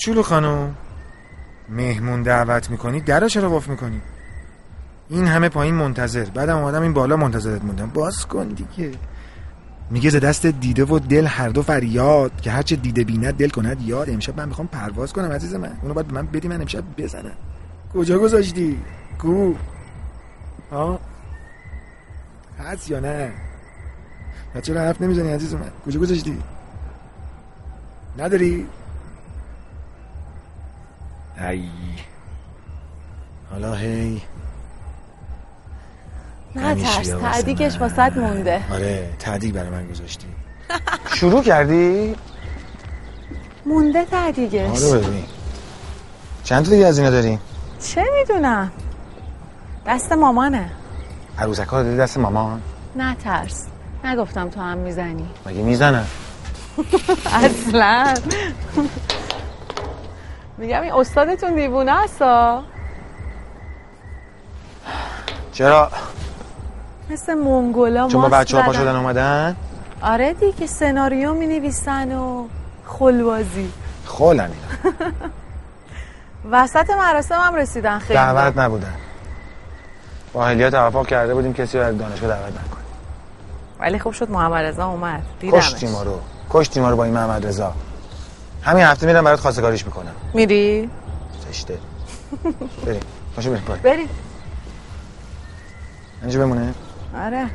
[0.00, 0.74] کوچولو خانم.
[1.68, 4.00] مهمون دعوت می‌کنی درو چرا قفل می‌کنی؟
[5.08, 6.24] این همه پایین منتظر.
[6.24, 7.90] بعدم اومدم این بالا منتظرت موندم.
[7.90, 8.92] باز کن دیگه.
[9.90, 13.82] میگه ز دست دیده و دل هر دو فریاد که هرچه دیده بیند دل کند
[13.82, 14.10] یاد.
[14.10, 15.76] امشب من می‌خوام پرواز کنم عزیز من.
[15.82, 17.36] اونو باید من بدی من امشب بزنم.
[17.94, 18.78] کجا گذاشتی؟
[19.18, 19.54] کو؟
[20.72, 21.00] ها
[22.58, 23.32] هست یا نه؟
[24.62, 25.70] چرا حرف نمی‌زنی عزیز من.
[25.86, 26.42] کجا گذاشتی؟
[28.18, 28.66] نداری؟
[31.40, 31.62] ای.
[33.50, 34.22] حالا هی.
[36.56, 37.20] نه ترس من.
[37.80, 38.60] واسط مونده.
[38.72, 40.26] آره تعدیق برای من گذاشتی.
[41.18, 42.16] شروع کردی؟
[43.66, 45.24] مونده تعدیقش آره ببین
[46.44, 47.40] چند تا دیگه از اینا داریم؟
[47.80, 48.72] چه می‌دونم.
[49.86, 50.70] دست مامانه.
[51.38, 52.62] عروسک ها دادی دست مامان؟
[52.96, 53.66] نه ترس.
[54.04, 55.28] نگفتم تو هم می‌زنی.
[55.46, 56.04] مگه می‌زنن؟
[57.32, 58.14] اصلا.
[60.60, 62.62] میگم این استادتون دیوونه هستا
[65.52, 65.90] چرا؟
[67.10, 68.80] مثل منگولا چون با ماسک بچه ها پا زدن.
[68.82, 69.56] شدن اومدن؟
[70.02, 72.46] آره دیگه سناریو می نویسن و
[72.86, 73.72] خلوازی.
[74.06, 74.50] خولن
[76.50, 78.14] وسط مراسم هم رسیدن خیلی.
[78.14, 78.94] دعوت نبودن.
[80.32, 82.84] با هلیا توافق کرده بودیم کسی رو از دانشگاه دعوت نکنیم
[83.80, 85.22] ولی خوب شد محمد رضا اومد.
[85.40, 85.74] دیدمش.
[85.74, 86.20] کشتی ما رو.
[86.50, 87.72] کشتی ما رو با این محمد رضا.
[88.62, 90.14] همین هفته میرم برات خواستگاریش می‌کنم.
[90.34, 90.90] میری؟
[91.48, 91.78] زشته.
[92.86, 93.00] بریم.
[93.36, 94.08] پاشو بریم پای بریم.
[96.22, 96.74] اینجا بمونه.
[97.16, 97.46] آره.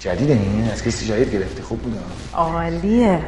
[0.00, 2.00] جدیده این؟ از کسی جدید گرفتی خوب بوده.
[2.34, 3.20] عالیه.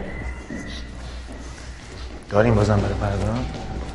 [2.30, 3.34] داریم بازم برای فردا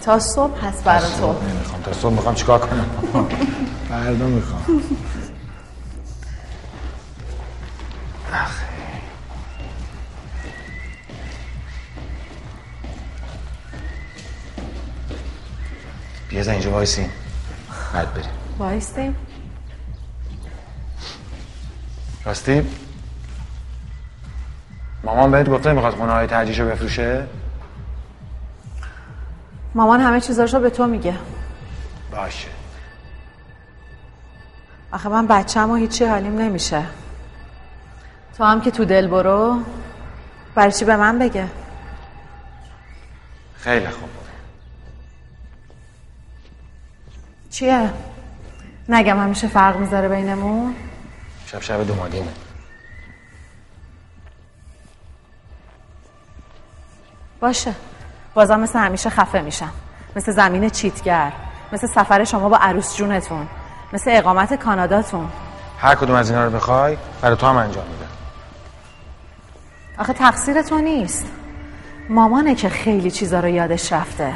[0.08, 1.34] تا صبح هست برا تو.
[1.43, 1.82] نمی‌خوام.
[1.82, 2.86] تا صبح می‌خوام چیکار کنم؟
[3.89, 4.82] فردا می‌خوام.
[16.30, 17.10] بیا اینجا وایسین.
[17.93, 18.30] بعد بریم.
[18.60, 19.16] وایستیم
[22.26, 22.62] راستی؟
[25.03, 27.28] مامان بهت گفته می‌خواد خونه های ترجیشو بفروشه؟
[29.78, 31.15] مامان همه چیزاشو به تو میگه.
[32.11, 32.47] باشه.
[34.91, 36.84] آخه من بچم و هیچی حالیم نمیشه.
[38.38, 39.59] تو هم که تو دل برو
[40.55, 41.47] برای چی به من بگه؟
[43.57, 44.09] خیلی خوب.
[47.49, 47.93] چیه؟
[48.89, 50.75] نگم همیشه فرق می‌ذاره بینمون؟
[51.45, 52.34] شب شب دومادینه
[57.39, 57.73] باشه.
[58.38, 59.69] بازم مثل همیشه خفه میشم.
[60.15, 61.31] مثل زمین چیتگر.
[61.71, 63.47] مثل سفر شما با عروس جونتون.
[63.93, 65.29] مثل اقامت کاناداتون.
[65.79, 68.11] هر کدوم از اینا رو بخوای برای تو هم انجام میدم.
[69.97, 71.25] آخه تقصیر تو نیست.
[72.09, 74.33] مامانه که خیلی چیزا رو یادش رفته.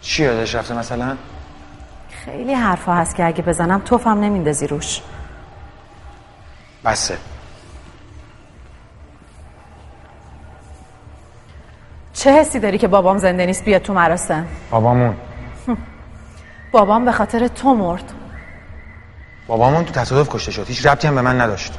[0.00, 1.16] چی یادش رفته مثلا؟
[2.24, 5.00] خیلی حرفا هست که اگه بزنم توفم نمیندازی روش.
[6.84, 7.18] بسه.
[12.22, 15.16] چه حسی داری که بابام زنده نیست بیاد تو مراسم؟ بابامون.
[16.72, 18.12] بابام به خاطر تو مرد.
[19.46, 20.66] بابامون تو تصادف کشته شد.
[20.66, 21.78] هیچ ربطی هم به من نداشت.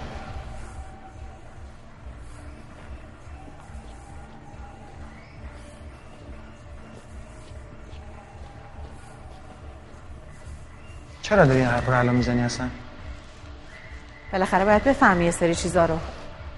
[11.22, 12.68] چرا داری این حرف رو الان می‌زنی اصلا؟
[14.32, 15.98] بالاخره باید بفهمی یه سری چیزا رو.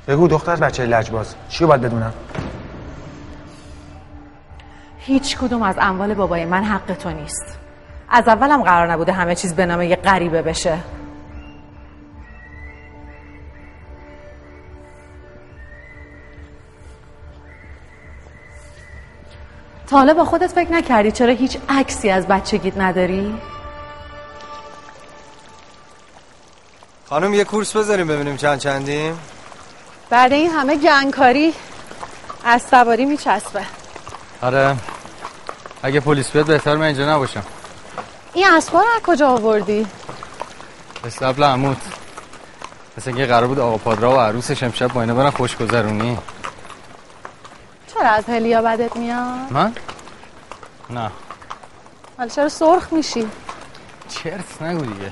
[0.07, 1.35] بگو دختر بچه لجباز.
[1.49, 2.13] چی رو باید بدونم؟
[5.07, 7.57] هیچ کدوم از اموال بابای من حق تو نیست.
[8.09, 10.77] از اولم قرار نبوده همه چیز به نام یه غریبه بشه.
[19.87, 23.35] تا حالا با خودت فکر نکردی چرا هیچ عکسی از بچگیت نداری؟
[27.05, 29.19] خانم یه کورس بذاریم ببینیم چند چندیم.
[30.09, 31.53] بعد این همه گنگکاری
[32.45, 33.84] از سواری میچسبه.
[34.45, 34.75] آره
[35.83, 37.43] اگه پلیس بیاد بهتر من اینجا نباشم
[38.33, 39.87] این اسبا رو از کجا آوردی؟
[41.05, 41.77] استبل عمود
[42.97, 46.17] مثل اینکه قرار بود آقا پادرا و عروسش امشب با اینا برن خوش گذرونی
[47.93, 49.73] چرا از هلیا بدت میاد؟ من؟
[50.89, 51.11] نه
[52.17, 53.27] حالا چرا سرخ میشی؟
[54.09, 55.11] چرت نگو دیگه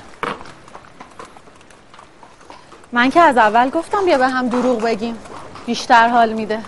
[2.91, 5.17] من که از اول گفتم بیا به هم دروغ بگیم
[5.65, 6.59] بیشتر حال میده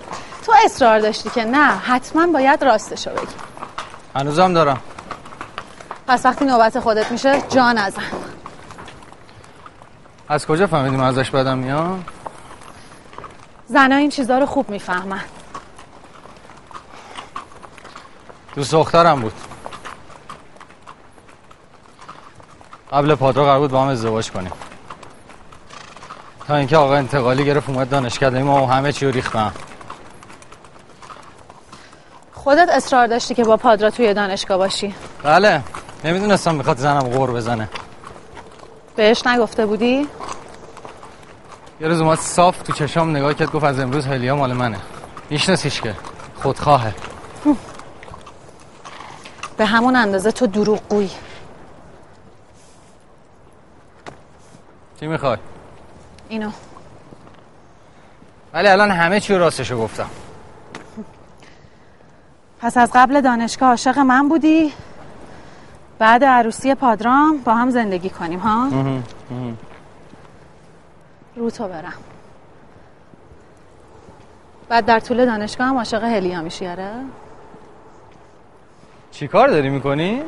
[0.45, 3.27] تو اصرار داشتی که نه حتما باید راستشو بگی.
[4.15, 4.81] هنوزم دارم.
[6.07, 8.01] پس وقتی نوبت خودت میشه جا نزن
[10.29, 12.03] از کجا فهمیدیم ازش بدم میاد
[13.67, 15.21] زنها این چیزها رو خوب می‌فهمن.
[18.55, 19.33] دوست دخترم بود.
[22.91, 24.51] قبل پادرا قرار بود با هم ازدواج کنیم.
[26.47, 29.51] تا اینکه آقا انتقالی گرفت اومد دانشکده ما و همه چی رو ریخت به هم.
[32.45, 35.61] خودت اصرار داشتی که با پادرا توی دانشگاه باشی؟ بله.
[36.03, 37.69] نمی‌دونستم می‌خواد زنم غور بزنه.
[38.95, 40.07] بهش نگفته بودی؟
[41.81, 44.77] یه روز اومد صاف تو چشام نگاه کرد گفت از امروز هلیا مال منه.
[45.29, 45.95] میشناسیش که.
[46.41, 46.93] خودخواهه.
[49.57, 51.11] به همون اندازه تو دروغگویی
[54.99, 55.37] چی می‌خوای؟
[56.29, 56.51] اینو.
[58.53, 60.09] ولی الان همه چی رو راستشو گفتم.
[62.61, 64.73] پس از قبل دانشگاه عاشق من بودی.
[65.99, 68.69] بعد عروسی پادرام با هم زندگی کنیم ها؟
[71.35, 71.93] رو تو برم.
[74.69, 76.91] بعد در طول دانشگاه هم عاشق هلیا میشی آره؟
[79.11, 80.21] چی کار داری می‌کنی؟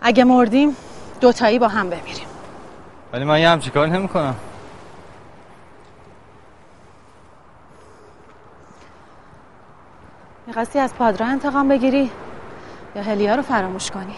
[0.00, 0.76] اگه مردیم
[1.20, 2.26] دوتایی با هم بمیریم.
[3.12, 4.34] ولی من یه همچی کار نمی‌کنم.
[10.50, 12.10] می‌خواستی از پادرا انتقام بگیری
[12.96, 14.14] یا هلیا رو فراموش کنی؟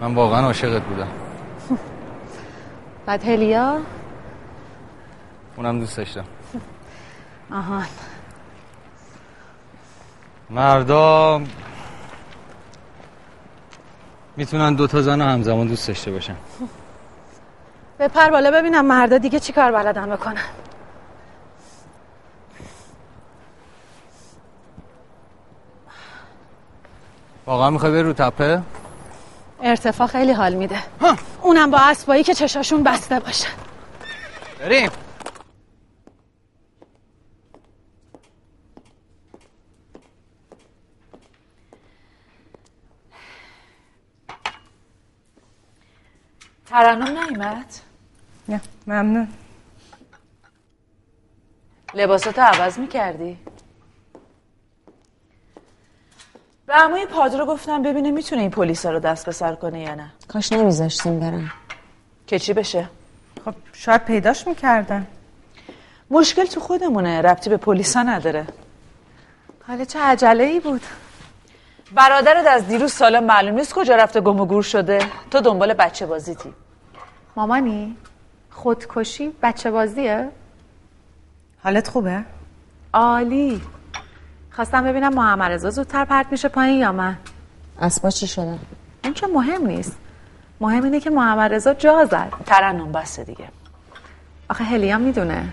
[0.00, 1.08] من واقعا عاشقت بودم.
[3.06, 3.80] بعد هلیا؟
[5.56, 6.24] اونم دوست داشتم.
[7.58, 7.86] آهان
[10.50, 11.40] مردا
[14.36, 16.36] می‌تونن دو تا زن همزمان دوست داشته باشن.
[17.98, 20.44] بپر بالا ببینم مردا دیگه چی کار بلدن بکنن.
[27.46, 28.62] واقعا می‌خوای بری رو تپه؟
[29.62, 30.78] ارتفاع خیلی حال میده.
[31.42, 33.48] اونم با اسبایی که چشاشون بسته باشه.
[34.60, 34.90] بریم.
[46.74, 47.66] ترنم نیمد؟
[48.48, 49.28] نه ممنون.
[51.94, 53.38] لباساتو عوض می‌کردی؟
[56.66, 60.12] به عموی پادرو گفتم ببینه می‌تونه این پلیسا رو دست به سر کنه یا نه.
[60.28, 61.52] کاش نمیذاشتیم برم
[62.26, 62.88] که چی بشه؟
[63.44, 65.06] خب شاید پیداش می‌کردن.
[66.10, 68.46] مشکل تو خودمونه ربطی به پلیسا نداره.
[69.66, 70.82] حالا چه عجله ای بود.
[71.92, 74.98] برادرت از دیروز سالا معلوم نیست کجا رفته گم و گور شده.
[75.30, 76.54] تو دنبال بچه بازیتی.
[77.36, 77.96] مامانی
[78.50, 80.28] خودکشی بچه بازیه
[81.64, 82.24] حالت خوبه؟
[82.92, 83.62] عالی.
[84.50, 87.16] خواستم ببینم محمد رضا زودتر پرت میشه پایین یا من
[87.80, 88.58] اسبا چی شدن
[89.04, 89.98] اون که مهم نیست.
[90.60, 92.32] مهم اینه که محمد رضا جا زد.
[92.46, 93.48] ترنم بسته دیگه.
[94.50, 95.52] آخه هلیا می‌دونه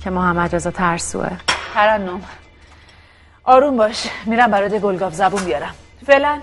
[0.00, 1.30] که محمد رضا ترسوه.
[1.74, 2.20] ترنم.
[3.44, 4.08] آروم باش.
[4.26, 5.74] میرم برات گلگاف زبون بیارم.
[6.06, 6.40] فعلا.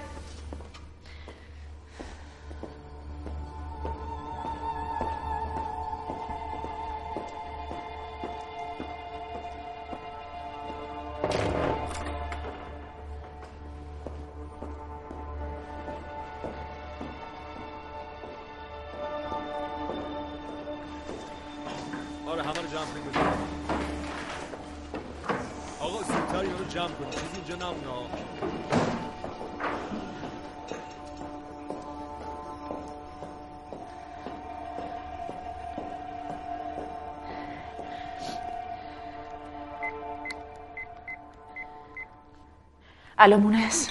[43.23, 43.89] الو مونس.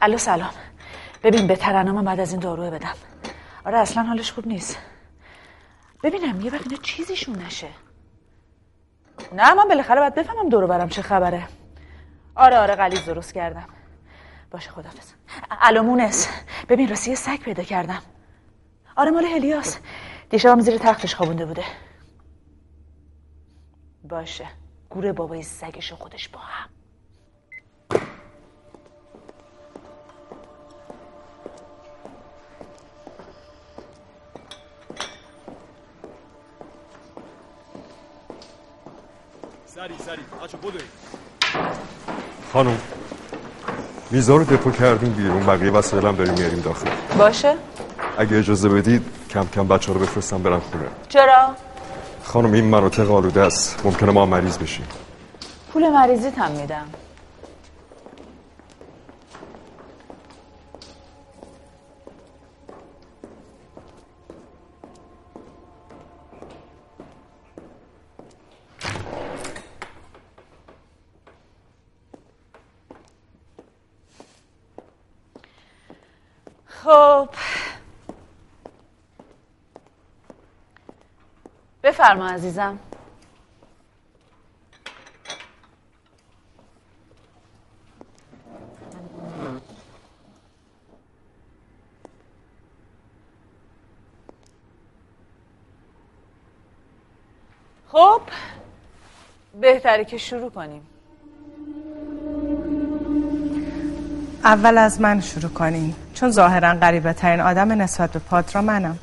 [0.00, 0.50] الو سلام.
[1.22, 2.94] ببین به ترنم بعد از این داروه بدم.
[3.66, 4.78] آره اصلا حالش خوب نیست.
[6.02, 7.68] ببینم یه وقت چیزیشون نشه.
[9.32, 11.48] نه من بالاخره باید بفهمم دورو برم چه خبره.
[12.34, 13.68] آره آره غلیظ درست کردم.
[14.50, 15.12] باشه خدافز
[15.50, 16.28] الو مونس.
[16.68, 18.02] ببین راستی سگ پیدا کردم.
[18.96, 19.78] آره مال هلیاس.
[20.30, 21.64] دیشبم زیر تختش خوابونده بوده.
[24.04, 24.48] باشه.
[24.90, 26.68] گوره بابای سگش خودش با هم.
[39.78, 40.82] سری سری بچه بدوید
[42.52, 42.78] خانم
[44.10, 46.88] میزا رو دپو کردیم بیرون بقیه وسایلم بریم میاریم داخل.
[47.18, 47.54] باشه.
[48.18, 50.84] اگه اجازه بدید کم کم بچه رو بفرستم برم خونه.
[51.08, 51.54] چرا؟
[52.24, 53.80] خانم این مناطق آلوده است.
[53.84, 54.86] ممکنه ما هم مریض بشیم.
[55.72, 56.86] پول مریضیت هم میدم.
[76.88, 77.28] خب.
[81.82, 82.78] بفرما عزیزم.
[97.88, 98.20] خب
[99.60, 100.86] بهتره که شروع کنیم.
[104.44, 106.07] اول از من شروع کنین.
[106.20, 108.98] چون ظاهرا غریبه ترین آدم نسبت به پادرا منم.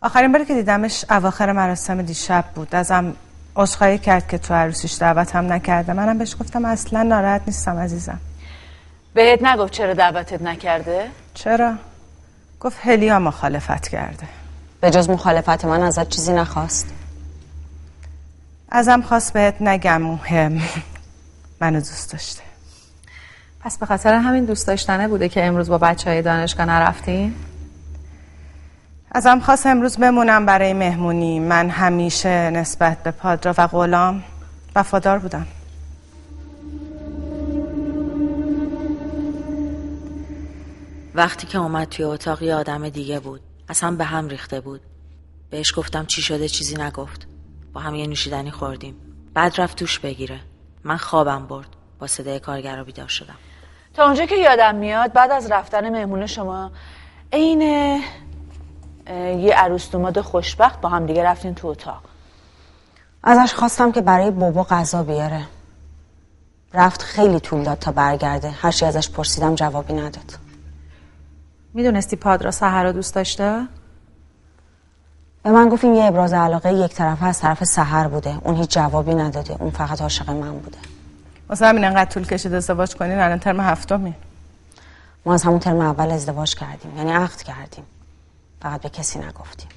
[0.00, 2.74] آخرین باری که دیدمش اواخر مراسم دیشب بود.
[2.74, 3.12] ازم
[3.56, 5.92] عذرخواهی کرد که تو عروسیش دعوتم نکرده.
[5.92, 8.20] منم بهش گفتم اصلا ناراحت نیستم عزیزم.
[9.14, 11.74] بهت نگفت چرا دعوتت نکرده؟ چرا؟
[12.60, 14.28] گفت هلیا مخالفت کرده.
[14.80, 16.86] به جز مخالفت من ازت چیزی نخواست.
[18.68, 20.62] ازم خواست بهت نگم مهم.
[21.60, 22.49] منو دوست داشته.
[23.60, 27.34] پس به خاطر همین دوست داشتنه بوده که امروز با بچه های دانشگاه نرفتین؟
[29.12, 31.40] ازم خواست امروز بمونم برای مهمونی.
[31.40, 34.24] من همیشه نسبت به پادرا و غلام
[34.76, 35.46] وفادار بودم.
[41.14, 43.40] وقتی که اومد توی اتاق یه آدم دیگه بود.
[43.68, 44.80] اصلا به هم ریخته بود.
[45.50, 47.26] بهش گفتم چی شده چیزی نگفت.
[47.72, 48.94] با هم یه نوشیدنی خوردیم.
[49.34, 50.40] بعد رفت دوش بگیره.
[50.84, 51.68] من خوابم برد.
[51.98, 53.36] با صدای کارگرا بیدار شدم.
[53.94, 56.70] تا اونجا که یادم میاد بعد از رفتن مهمون شما
[57.32, 57.62] عین
[59.16, 62.02] یه عروس دوماد خوشبخت با هم دیگه رفتین تو اتاق.
[63.22, 65.42] ازش خواستم که برای بابا غذا بیاره.
[66.74, 68.50] رفت خیلی طول داد تا برگرده.
[68.50, 70.38] هرچی ازش پرسیدم جوابی نداد.
[71.74, 73.66] می‌دونستی پادرا سهر رو دوست داشته؟
[75.42, 78.38] به من گفت این یه ابراز علاقه یک طرفه از طرف سهر بوده.
[78.44, 79.56] اون هیچ جوابی نداده.
[79.60, 80.78] اون فقط عاشق من بوده.
[81.50, 84.14] واسه همین انقدر طول کشید ازدواج کنین الان ترم هفتمی
[85.26, 87.84] ما از همون ترم اول ازدواج کردیم یعنی عقد کردیم.
[88.62, 89.68] فقط به کسی نگفتیم.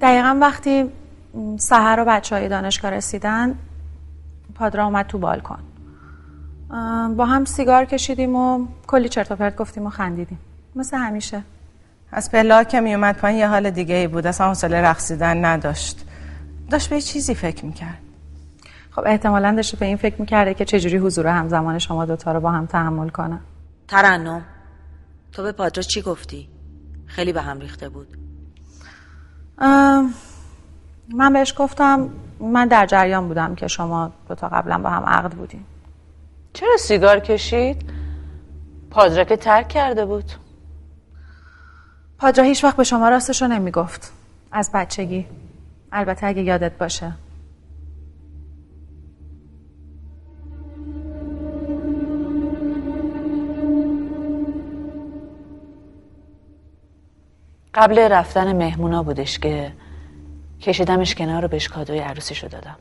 [0.00, 0.90] دقیقا وقتی
[1.58, 3.58] سهر و بچه های دانشگاه رسیدن
[4.54, 5.58] پادرا اومد تو بالکن.
[7.16, 10.38] با هم سیگار کشیدیم و کلی چرت و پرت گفتیم و خندیدیم.
[10.76, 11.42] مثل همیشه.
[12.16, 14.26] از پلا که می اومد پایین یه حال دیگه ای بود.
[14.26, 16.04] اصلا حوصله رقصیدن نداشت.
[16.70, 17.98] داشت به چیزی فکر می‌کرد.
[18.90, 22.50] خب احتمالا داشته به این فکر می‌کرده که چجوری حضور همزمان شما دوتا رو با
[22.50, 23.40] هم تحمل کنه.
[23.88, 24.44] ترنم
[25.32, 26.48] تو به پادرا چی گفتی؟
[27.06, 28.08] خیلی به هم ریخته بود.
[31.08, 32.10] من بهش گفتم
[32.40, 35.66] من در جریان بودم که شما دوتا قبلا با هم عقد بودیم
[36.52, 37.90] چرا سیگار کشید؟
[38.90, 40.43] پادرا که ترک کرده بود.
[42.18, 44.12] پادرا هیچ وقت به شما راستش رو نمی‌گفت.
[44.52, 45.26] از بچگی.
[45.92, 47.12] البته اگه یادت باشه.
[57.74, 59.72] قبل رفتن مهمونا بودش که
[60.60, 62.76] کشیدمش کنار رو بهش کادوی عروسیشو دادم.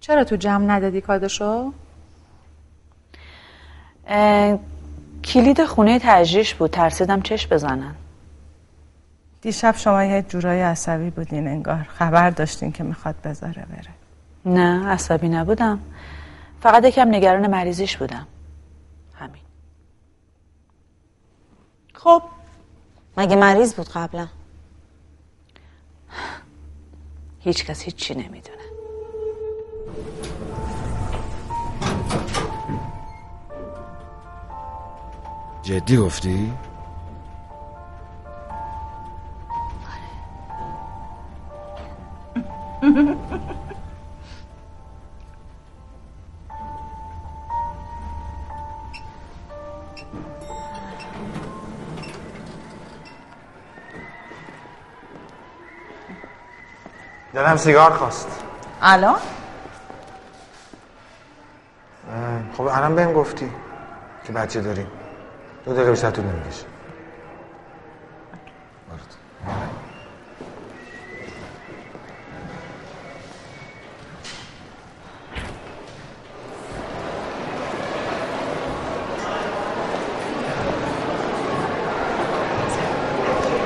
[0.00, 1.72] چرا تو جمع ندادی کادوشو؟
[5.24, 6.70] کلید خونه تجریش بود.
[6.70, 7.94] ترسیدم چش بزنن.
[9.40, 13.90] دیشب شما یه جورای عصبی بودین انگار خبر داشتین که می‌خواد بذاره بره.
[14.46, 15.80] نه عصبی نبودم.
[16.60, 18.26] فقط یکم نگران مریضیش بودم.
[19.14, 19.42] همین.
[21.94, 22.22] خب
[23.16, 24.28] مگه مریض بود قبلا؟
[27.40, 28.61] هیچ کس هیچی نمی‌دونه.
[35.62, 36.52] جدی گفتی؟
[57.34, 58.28] دلم سیگار خواست.
[58.82, 59.14] الان؟
[62.56, 63.50] خب الان بهم گفتی
[64.24, 65.01] که بچه داریم
[65.64, 66.64] دو دقیقه بیشتر طول نمی‌کشه.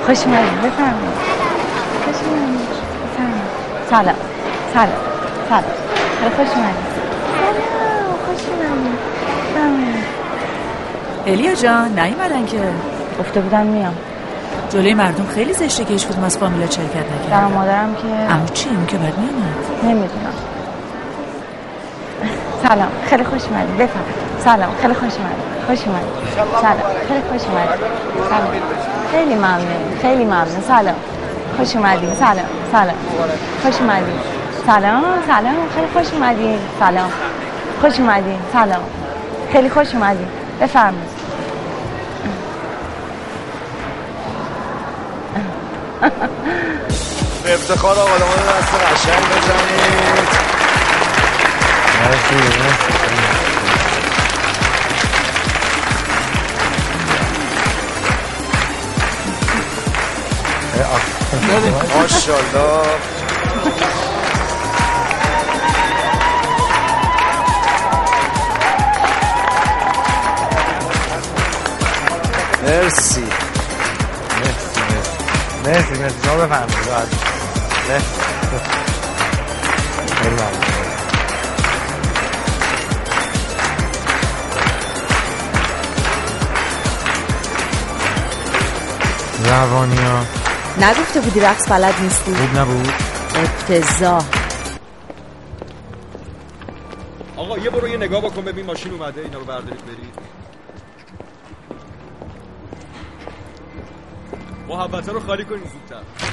[0.05, 1.17] خوش اومدید بفرمایید.
[2.05, 2.69] خوش اومدید
[3.03, 3.49] بفرمایید.
[3.89, 4.15] سلام.
[4.73, 4.91] سلام.
[5.49, 5.63] سلام.
[6.35, 6.87] خوش اومدید
[7.39, 8.17] سلام.
[8.25, 8.99] خوش اومدید
[9.53, 10.26] بفرمایید.
[11.27, 12.59] الیا جان نیومدن که.
[13.19, 13.95] گفته بودن میام.
[14.69, 18.45] جلوی مردم خیلی زشته که هیچ کدوم از فامیلا شرکت نکرد در مادرم که اما
[18.53, 20.33] چی؟ اون که بعد میومد نمی‌دونم.
[22.67, 22.87] سلام.
[23.09, 24.69] خیلی خوش اومدید بفرمایید سلام.
[24.81, 26.09] خیلی خوش اومدید خوش اومدید
[26.61, 26.77] سلام.
[27.07, 27.79] خیلی خوش اومدید
[28.29, 28.51] سلام.
[29.11, 29.99] خیلی ممنون.
[30.01, 30.61] خیلی ممنون.
[30.67, 30.95] سلام.
[31.57, 32.49] خوش اومدید سلام.
[32.71, 32.95] سلام.
[33.63, 34.19] خوش اومدید
[34.67, 35.03] سلام.
[35.27, 35.55] سلام.
[35.75, 37.09] خیلی خوش اومدید سلام.
[37.81, 38.81] خوش اومدید سلام.
[39.51, 40.27] خیلی خوش اومدید
[40.61, 41.16] بفرمایید.
[47.69, 50.29] افتخار آقا داماد دست قشنگ بزنید.
[52.01, 52.93] مرسی مرسی.
[61.95, 62.87] ماشاءالله.
[72.63, 73.21] مرسی.
[74.41, 75.11] مرسی مرسی.
[75.65, 76.15] مرسی مرسی.
[76.23, 77.26] شما بفرمایید.
[77.89, 78.03] راحت
[78.53, 80.67] مرسی خیلی ممنون
[89.45, 90.25] روانیا
[90.81, 92.93] نگفته بودی رقص بلد نیستی؟ خوب نبود.
[93.35, 94.23] افتضاح
[97.37, 100.13] آقا یه برو یه نگاه بکن ببین ماشین اومده اینا رو بردارید برید.
[104.67, 106.26] محبته رو خالی کنید زودتر.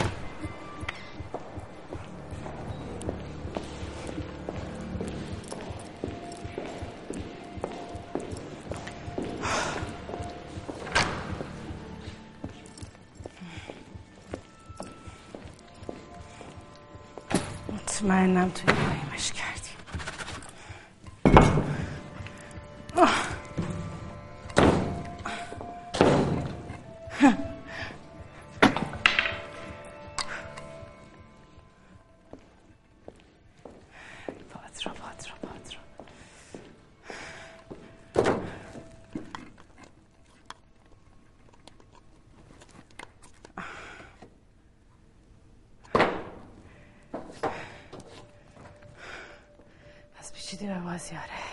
[50.67, 51.45] به بازیاره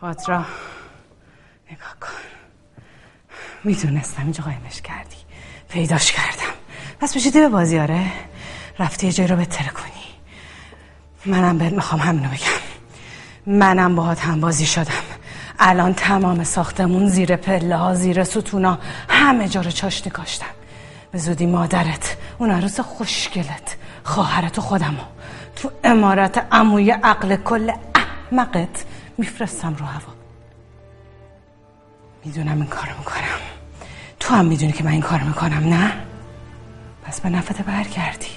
[0.00, 0.44] پاترا
[1.72, 2.08] نگاه کن.
[3.64, 5.16] می‌دونستم اینجا قایمش کردی.
[5.68, 6.54] پیداش کردم.
[7.00, 8.12] پس پیچیدی به بازیاره.
[8.78, 10.04] رفتی یه جایی رو بهتره کنی.
[11.26, 12.60] منم بهت می‌خوام همینو بگم.
[13.46, 15.02] منم باهات هم بازی شدم.
[15.58, 18.78] الان تمام ساختمون زیر پله ها زیر ستونا
[19.08, 20.46] همه جا رو چاشنی کاشتم.
[21.12, 23.75] به زودی مادرت اون عروس خوشگلت.
[24.06, 25.02] خواهرت و خودمو.
[25.56, 28.84] تو امارت عموی عقل کل احمقت
[29.18, 30.12] میفرستم رو هوا.
[32.24, 33.40] می‌دونم این کارو می‌کنم.
[34.20, 35.92] تو هم می‌دونی که من این کارو می‌کنم نه؟
[37.04, 38.35] پس به نفت برگردی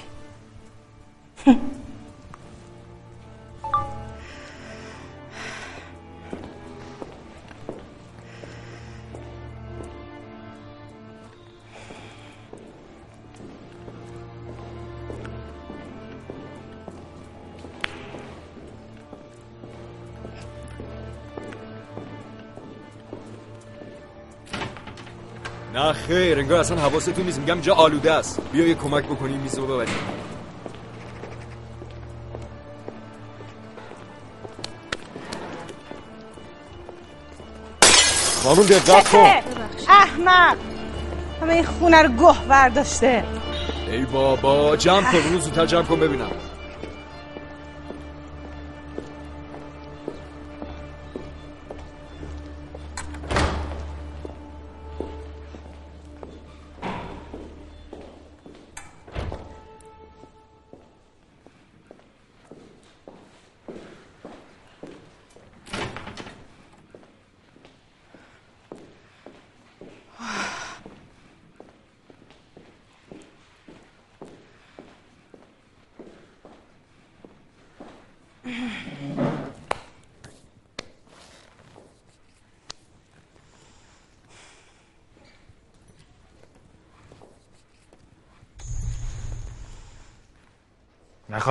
[26.10, 27.38] خیر انگار اصلا حواستون نیست.
[27.38, 28.40] میگم جا آلوده است.
[28.52, 29.94] بیا یه کمک بکنی میزو ببریم.
[38.44, 39.32] خانم دقت کن.
[39.88, 40.56] احمق.
[41.42, 43.24] همه این خونه رو گه برداشته.
[43.90, 46.30] ای بابا جمع کن اونو زودتر جمع کن ببینم.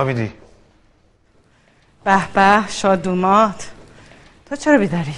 [0.00, 0.32] نخوابیدی
[2.04, 3.70] به به شادومات.
[4.48, 5.14] تو چرا بیداری؟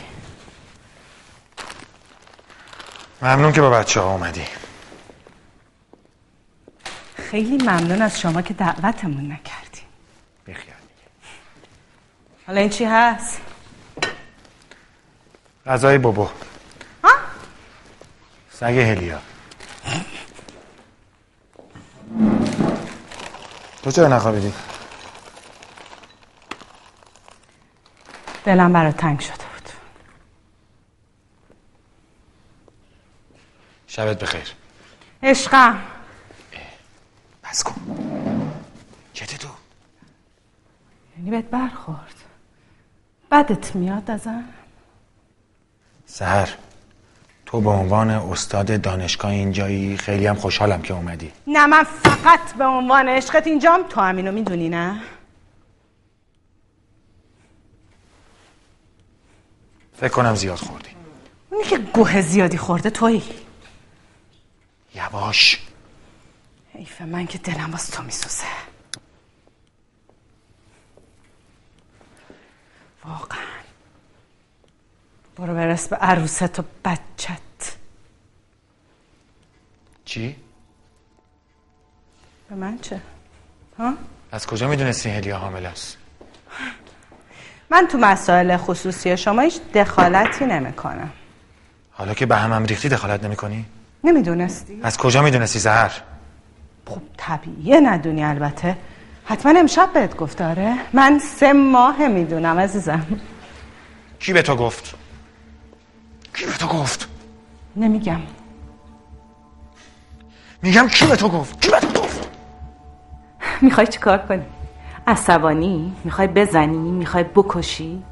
[3.23, 4.45] ممنون که با بچه ها اومدی.
[7.15, 9.83] خیلی ممنون از شما که دعوتمون نکردی.
[10.45, 10.77] بیخیال
[12.47, 13.41] حالا این چی هست؟
[15.67, 16.31] غذای بابا.
[18.51, 19.19] سگ هلیا.
[23.83, 24.53] تو چرا نخوابیدی؟
[28.45, 29.71] دلم برات تنگ شده بود.
[33.87, 34.55] شبت بخیر.
[35.23, 35.79] عشقم.
[37.45, 37.75] بس کن.
[39.13, 39.49] چته تو.
[41.19, 42.15] یعنی بهت برخورد.
[43.31, 44.45] بدت میاد ازم.
[46.07, 46.51] سهر
[47.47, 51.33] تو به عنوان استاد دانشگاه اینجایی خیلی هم خوشحالم که اومدی.
[51.47, 55.03] نه من فقط به عنوان عشقت اینجام تو همینو می‌دونی نه؟
[60.03, 60.91] فکر کنم زیاد خوردی
[61.51, 63.23] اونی که گوه زیادی خورده تویی
[64.95, 65.63] یواش
[66.73, 68.47] حیف من که دلم باز تو میسوزه
[73.05, 73.39] واقعا
[75.37, 77.77] برو برس به عروست و بچت
[80.05, 80.37] چی؟
[82.49, 83.01] به من چه؟
[83.79, 83.95] ها؟
[84.33, 85.97] از کجا می‌دونستی هلیا حامل است؟
[87.73, 91.11] من تو مسائل خصوصی شما هیچ دخالتی نمی‌کنم
[91.91, 93.65] حالا که به همم ریختی دخالت نمی کنی؟
[94.05, 95.93] نمی‌دونستی؟ از کجا می‌دونستی زهر؟
[96.87, 98.77] خب طبیعیه ندونی البته
[99.25, 103.07] حتما امشب بهت گفت داره من سه ماه می‌دونم عزیزم
[104.19, 104.95] کی به تو گفت؟
[106.35, 107.09] کی به تو گفت؟
[107.77, 108.21] نمیگم
[110.63, 112.29] میگم کی به تو گفت؟ کی به تو گفت؟
[113.61, 114.45] می‌خوای چیکار کنی؟
[115.07, 118.03] عصبانی؟ می‌خوای بزنی؟ می‌خوای بکشی؟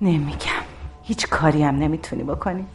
[0.00, 0.64] نمیگم
[1.02, 2.66] هیچ کاری هم نمی‌تونی بکنی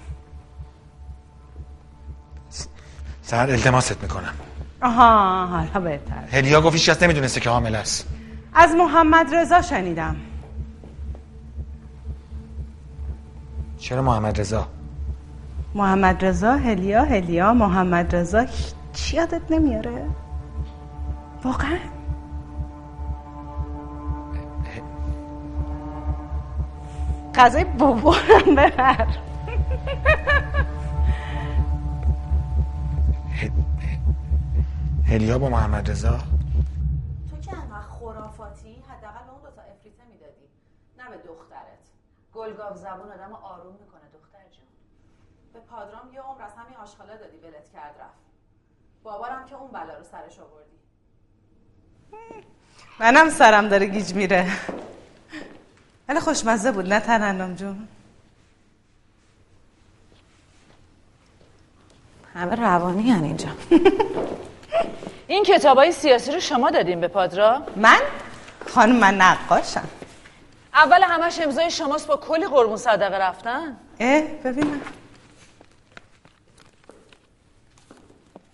[3.22, 4.34] سهر التماست می‌کنم
[4.82, 8.08] آها حالا بهتر هلیا گفت هیچ کس نمی‌دونسته که حامل است
[8.54, 10.16] از محمد رضا شنیدم
[13.78, 14.68] چرا محمد رضا؟
[15.76, 20.06] محمد رضا هلیا هلیا محمد رضا هیچ یادت نمیاره
[21.44, 21.78] واقعا
[27.40, 29.08] غذای بابارم ببر.
[35.08, 36.20] هلیا با محمد رضا؟
[37.30, 40.48] تو که انقدر خرافاتی حداقل به اون دوتا افریته می‌دادی.
[40.98, 41.84] نه به دخترت.
[42.34, 44.68] گلگاو زبون آدم آروم می‌کنه دختر جون.
[45.54, 48.24] به پادرام یه عمر از همین آشغالا دادی ولت کرد رفت.
[49.04, 50.80] بابارم که اون بلا رو سرش آوردی.
[53.00, 54.48] منم سرم داره گیج میره.
[56.10, 57.88] ولی خوشمزه بود نه ترنم جون.
[62.34, 63.50] همه روانی هن اینجا.
[65.28, 68.00] این کتابای سیاسی رو شما دادیم به پادرا؟ من؟
[68.68, 69.88] خانم من نقاشم.
[70.74, 74.82] اول همش امضای شماست با کلی قربون صدقه رفتن؟ اه ببینم.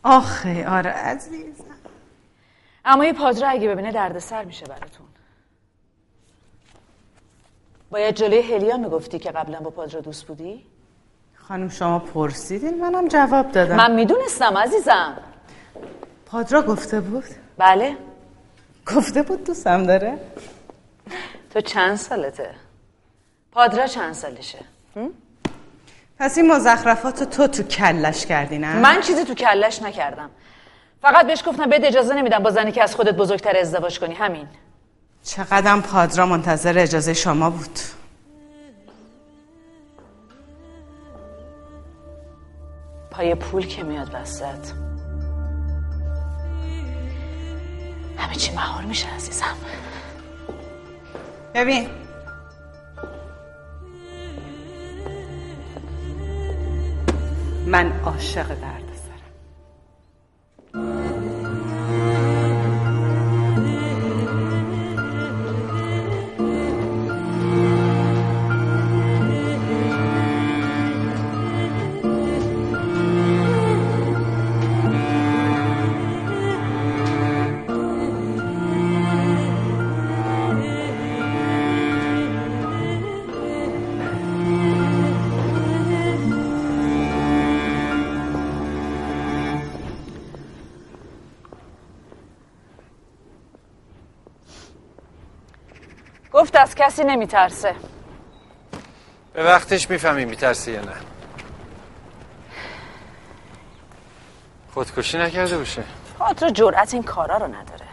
[0.03, 1.56] آخه آره عزیز
[2.86, 5.05] اما یه پادرا اگه ببینه دردسر میشه براتون.
[7.96, 10.66] باید جلوی هلیا می‌گفتی که قبلا با پادرا دوست بودی؟
[11.36, 15.18] خانم شما پرسیدین منم جواب دادم من می‌دونستم عزیزم
[16.26, 17.24] پادرا گفته بود
[17.58, 17.98] بله
[18.96, 20.18] گفته بود دوستم داره
[21.54, 22.50] تو چند سالته؟
[23.52, 24.60] پادرا چند سالشه؟
[26.20, 30.30] پس این مزخرفات تو تو کلش کردی نه؟ من چیزی تو کلش نکردم
[31.02, 34.48] فقط بهش گفتم بهت اجازه نمیدم با زنی که از خودت بزرگتر ازدواج کنی همین
[35.26, 37.80] چقدرم پادرا منتظر اجازه شما بود.
[43.12, 44.72] پای پول که میاد وسط.
[48.18, 49.56] همه چی مهار میشه عزیزم.
[51.54, 51.90] ببین.
[57.68, 58.84] من عاشق درد
[60.74, 61.05] سرم
[96.56, 97.76] گفت از کسی نمیترسه.
[99.34, 100.93] به وقتش می‌فهمی میترسی یا نه.
[104.74, 105.84] خودکشی نکرده باشه.
[106.20, 107.86] پادرا جرأت این کارا رو نداره.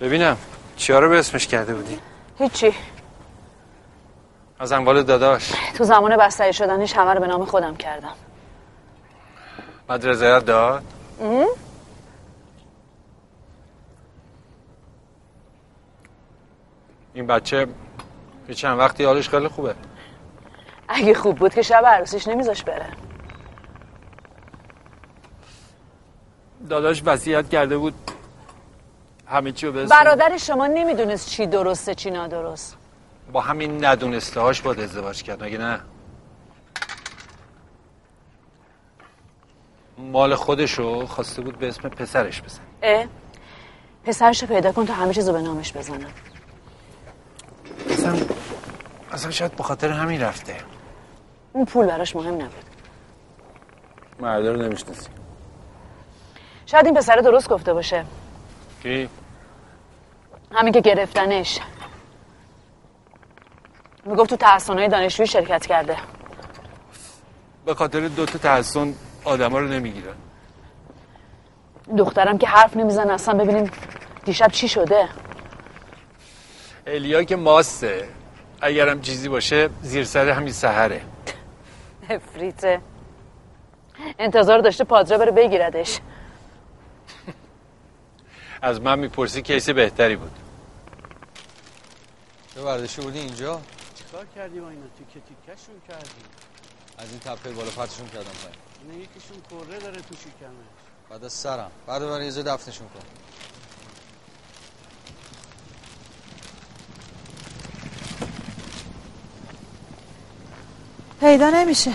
[0.00, 0.36] ببینم
[0.76, 1.98] چیا رو به اسمش کرده بودی؟
[2.38, 2.74] هیچی.
[4.58, 5.52] از اموال داداش.
[5.74, 8.14] تو زمان بستری شدنش همه رو به نام خودم کردم.
[9.86, 10.84] بعد رضایت داد؟
[11.20, 11.46] ام؟
[17.14, 17.66] این بچه
[18.48, 19.74] یه چند وقتی حالش خیلی خوبه.
[20.88, 22.86] اگه خوب بود که شب عروسیش نمیذاش بره.
[26.68, 27.94] داداش وصیت کرده بود
[29.26, 32.76] همه چی رو برادر شما نمی‌دونست چی درسته چی نادرست.
[33.32, 35.80] با همین ندونسته هاش باید ازدواج کرد مگه نه؟
[39.98, 43.06] مال خودشو خواسته بود به اسم پسرش بزن اه
[44.04, 46.10] پسرشو پیدا کن تا همه چیزو به نامش بزنم
[47.90, 48.16] اصلا
[49.12, 50.56] اصلا شاید به خاطر همین رفته.
[51.52, 52.64] اون پول براش مهم نبود.
[54.20, 55.08] مرده رو نمی‌شناسی.
[56.66, 58.04] شاید این پسر درست گفته باشه.
[58.82, 59.08] کی؟
[60.52, 61.60] همین که گرفتنش.
[64.04, 65.96] می‌گفت تو تحصیلهای دانشجویی شرکت کرده.
[67.64, 68.94] به خاطر دوتا تحسن
[69.24, 70.14] آدما رو نمی‌گیرن
[71.98, 73.70] دخترم که حرف نمی‌زنه اصلا ببینیم
[74.24, 75.08] دیشب چی شده.
[76.86, 78.08] الیا که ماسته.
[78.60, 81.04] اگرم چیزی باشه زیر سر همین سهره
[82.10, 82.80] افریته.
[84.18, 86.00] انتظار داشته پادرا بره بگیردش.
[88.62, 90.32] از من می‌پرسی کیس بهتری بود.
[92.54, 93.60] چه برداشتی بودی اینجا؟
[93.94, 96.22] چیکار کردی با اینا؟ تیکه تیکهشون کردی.
[96.98, 100.50] از این تپه بالا پرتشون کردم پایین اینا یکیشون کره داره تو شکمه
[101.10, 101.70] بعد از سرم.
[101.86, 103.00] بعد برای یه دفنشون کن.
[111.22, 111.92] پیدا نمیشه.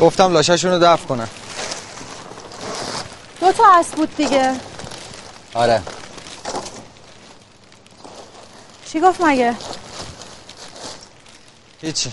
[0.00, 1.28] گفتم لاششون رو دفن کنن.
[3.40, 4.54] دو تا اسب بود دیگه.
[5.54, 5.82] آره.
[8.92, 9.54] چی گفت مگه؟
[11.80, 12.12] هیچی.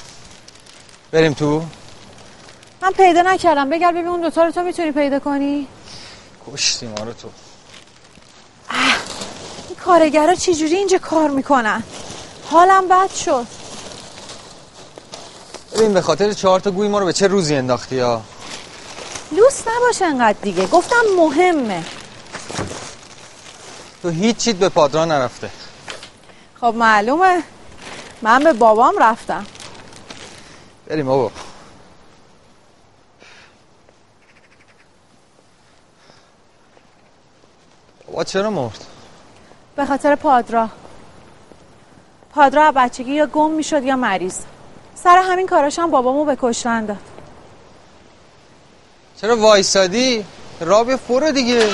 [1.12, 1.66] بریم تو.
[2.82, 3.70] من پیدا نکردم.
[3.70, 5.68] بگل ببین اون دوتا رو تو می‌تونی پیدا کنی؟
[6.52, 7.30] کشتی ما رو تو
[9.68, 11.84] این کارگرا چجوری اینجا کار می‌کنن؟
[12.52, 13.63] حالم بد شد.
[15.84, 18.22] ببین به خاطر چهار تا گوی ما رو به چه روزی انداختی ها
[19.32, 20.68] لوس نباش انقدر دیگه.
[20.68, 21.84] گفتم مهمه.
[24.02, 25.50] تو هیچ چیت به پادران نرفته.
[26.62, 27.44] خب معلومه.
[28.22, 29.46] من به بابام رفتم.
[30.88, 31.32] بریم بابا.
[38.08, 38.86] بابا چرا مرد؟
[39.76, 40.70] به خاطر پادرا.
[42.36, 44.38] پادرا بچگی یا گم می‌شد یا مریض.
[44.96, 46.98] سر همین کاراش هم بابامو به کشتن داد.
[49.22, 50.26] چرا وایسادی؟
[50.60, 51.70] رابی فرو دیگه.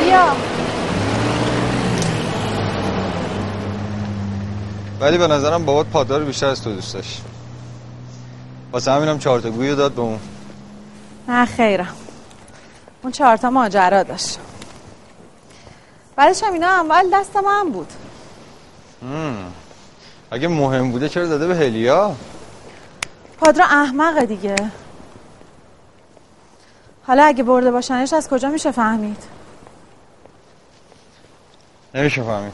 [0.00, 0.36] بیا.
[5.00, 7.22] ولی به نظرم بابات پادار بیشتر از تو دوست داشت.
[8.72, 10.18] واسه همینم چهار تا گویی داد به اون.
[11.28, 11.96] نه خیرم.
[13.02, 14.38] اون چهارتا ماجرا داشت.
[16.16, 17.88] بعدش هم اینا اول دست من بود.
[19.02, 19.52] هم.
[20.30, 22.16] اگه مهم بوده چرا داده به هلیا؟
[23.40, 24.56] پادرا احمقه دیگه.
[27.06, 29.22] حالا اگه برده باشنش از کجا میشه فهمید؟
[31.94, 32.52] نمیشه فهمید.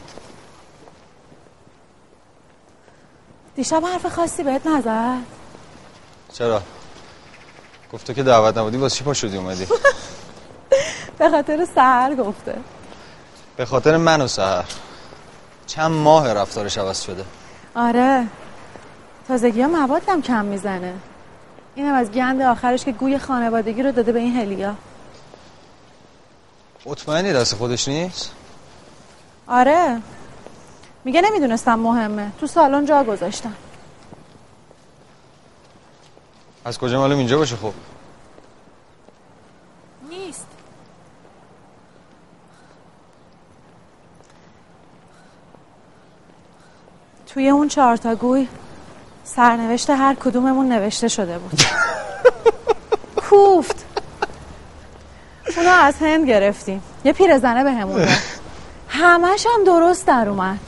[3.56, 5.18] دیشب حرف خاصی بهت نزد؟
[6.32, 6.62] چرا؟
[7.92, 9.66] گفت تو که دعوت نبودی واسه چی پا شدی اومدی؟
[11.18, 12.54] به خاطر سهر گفته.
[13.56, 14.64] به خاطر من و سهر
[15.66, 17.24] چند ماه رفتارش عوض شده.
[17.74, 18.26] آره.
[19.28, 20.94] تازگی ها موادم کم می‌زنه.
[21.74, 24.74] اینم از گند آخرش که گوی خانوادگی رو داده به این هلیا.
[26.86, 28.32] مطمئنی دست خودش نیست؟
[29.48, 30.00] آره.
[31.04, 32.32] میگه نمی‌دونستم مهمه.
[32.40, 33.54] تو سالن جا گذاشتم.
[36.64, 37.72] از کجا معلوم اینجا باشه خب؟
[40.10, 40.46] نیست.
[47.34, 48.48] توی اون چهار تا گوی
[49.24, 51.60] سرنوشت هر کدوممون نوشته شده بود.
[53.30, 53.84] کوفت.
[55.56, 56.82] اونا از هند گرفتیم.
[57.04, 58.06] یه پیرزنه به همون.
[58.88, 60.58] همش هم درست در اومد.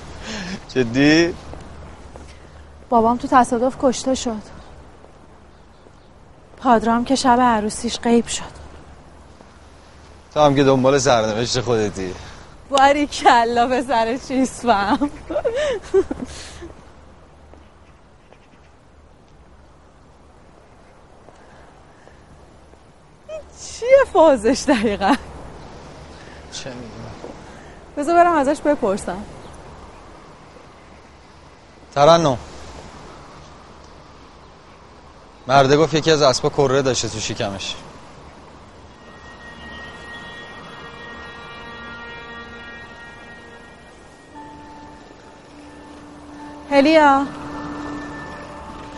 [0.69, 1.35] جدی؟
[2.89, 4.43] بابام تو تصادف کشته شد.
[6.57, 8.65] پادرام که شب عروسیش غیب شد.
[10.35, 12.15] تو هم که دنبال سرنوشت خودتی.
[12.70, 15.11] باری کلا به سر چیز فهم
[23.28, 25.14] این چیه فازش دقیقا.
[26.52, 27.14] چه می‌دونم.
[27.97, 29.22] بذار برم ازش بپرسم.
[31.94, 32.39] ترنم.
[35.47, 37.74] مرده گفت یکی از اسبا کره داشته تو شکمش.
[46.70, 47.26] هلیا.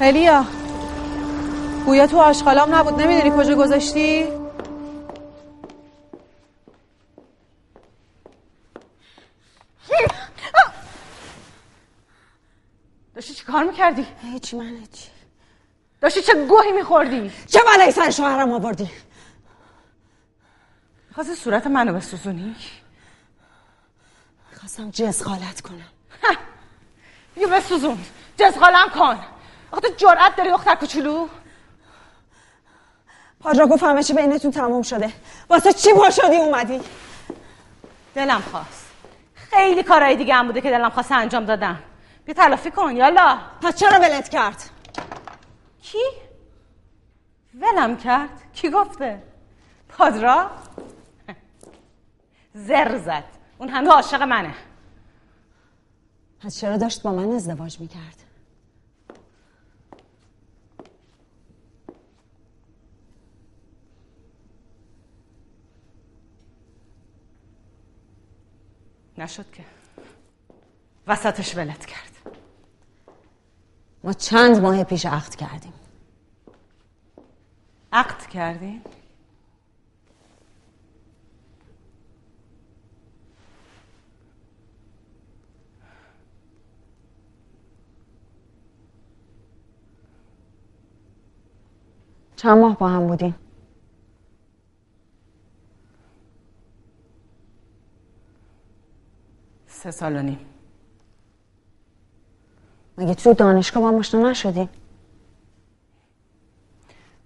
[0.01, 0.45] هلیا.
[1.87, 3.03] گویا تو آشغالام نبود.
[3.03, 4.27] نمی‌دونی کجا گذاشتی؟
[13.15, 15.07] داشتی چی کار می‌کردی؟ هیچ من هیچ.
[16.01, 18.91] داشتی چه گوهی میخوردی؟ چه بلایی سر شوهرم آوردی؟
[21.15, 22.57] خواستی صورت منو بسوزونی؟
[24.61, 25.89] خواستم جز خالت کنم
[27.35, 28.05] بیا بسوزون.
[28.39, 29.19] جزغالم کن.
[29.71, 31.29] آخه تو جرأت داری دختر کوچولو؟
[33.41, 35.13] پادرا گفت همه چی بینتون تموم شده.
[35.49, 36.81] واسه چی پا شدی اومدی؟
[38.15, 38.86] دلم خواست.
[39.57, 41.78] خیلی کارهای دیگه هم بوده که دلم خواست انجام دادم
[42.24, 44.70] بیا تلافی کن یالا پس چرا ولت کرد
[45.83, 45.99] کی؟
[47.55, 49.23] ولم کرد؟ کی گفته؟
[49.89, 50.51] پادرا؟
[52.55, 53.24] زر زد
[53.59, 54.55] اون هنوز عاشق منه
[56.41, 58.26] پس چرا داشت با من ازدواج می‌کرد
[69.19, 69.65] نشد که.
[71.07, 72.37] وسطش ولت کرد.
[74.05, 75.73] ما چند ماه پیش عقد کردیم.
[77.93, 78.83] عقد کردی؟
[92.37, 93.45] چند ماه با هم بودیم؟
[99.87, 100.39] سه سال و نیم.
[102.99, 104.69] مگه تو دانشگاه با هم آشنا نشدیم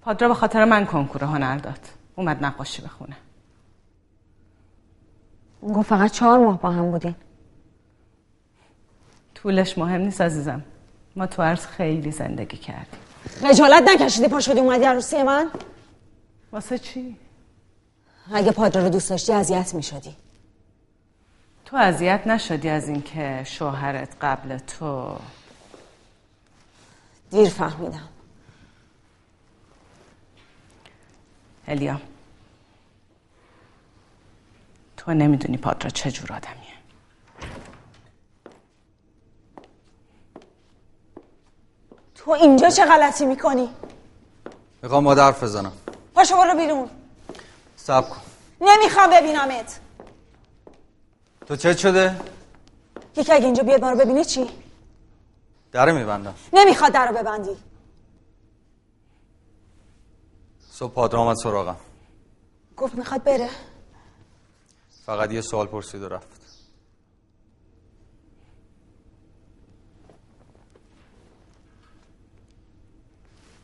[0.02, 1.78] پادرا به خاطر من کنکور هنر داد.
[2.16, 3.16] اومد نقاشی بخونه.
[5.60, 7.16] اون گفت فقط چهار ماه با هم بودیم
[9.34, 10.62] طولش مهم نیست عزیزم.
[11.16, 13.00] ما تو عرض خیلی زندگی کردیم.
[13.24, 15.50] خجالت نکشیدی پا شدی اومدی عروسی من؟
[16.52, 17.16] واسه چی؟
[18.32, 20.16] اگه پادرا رو دوست داشتی اذیت می‌شدی.
[21.70, 25.16] تو اذیت نشدی از اینکه شوهرت قبل تو؟
[27.30, 28.08] دیر فهمیدم.
[31.68, 32.00] الیا
[34.96, 36.74] تو نمی‌دونی پادرا چه جور آدمیه.
[42.14, 43.68] تو اینجا چه غلطی می‌کنی؟
[44.82, 45.72] می‌خوام با حرف بزنم.
[46.14, 46.90] پاشو برو بیرون.
[47.76, 48.20] سب کن.
[48.60, 49.80] نمی‌خوام ببینمت.
[51.50, 52.20] تو چه شده؟
[53.16, 54.50] یکی اگه اینجا بیاد ما رو ببینه چی؟
[55.72, 56.34] دره میبندم.
[56.52, 57.56] نمی‌خواد در رو ببندی.
[60.70, 61.76] صبح پادر آمد سراغم.
[62.76, 63.50] گفت می‌خواد بره.
[65.06, 66.40] فقط یه سوال پرسید و رفت.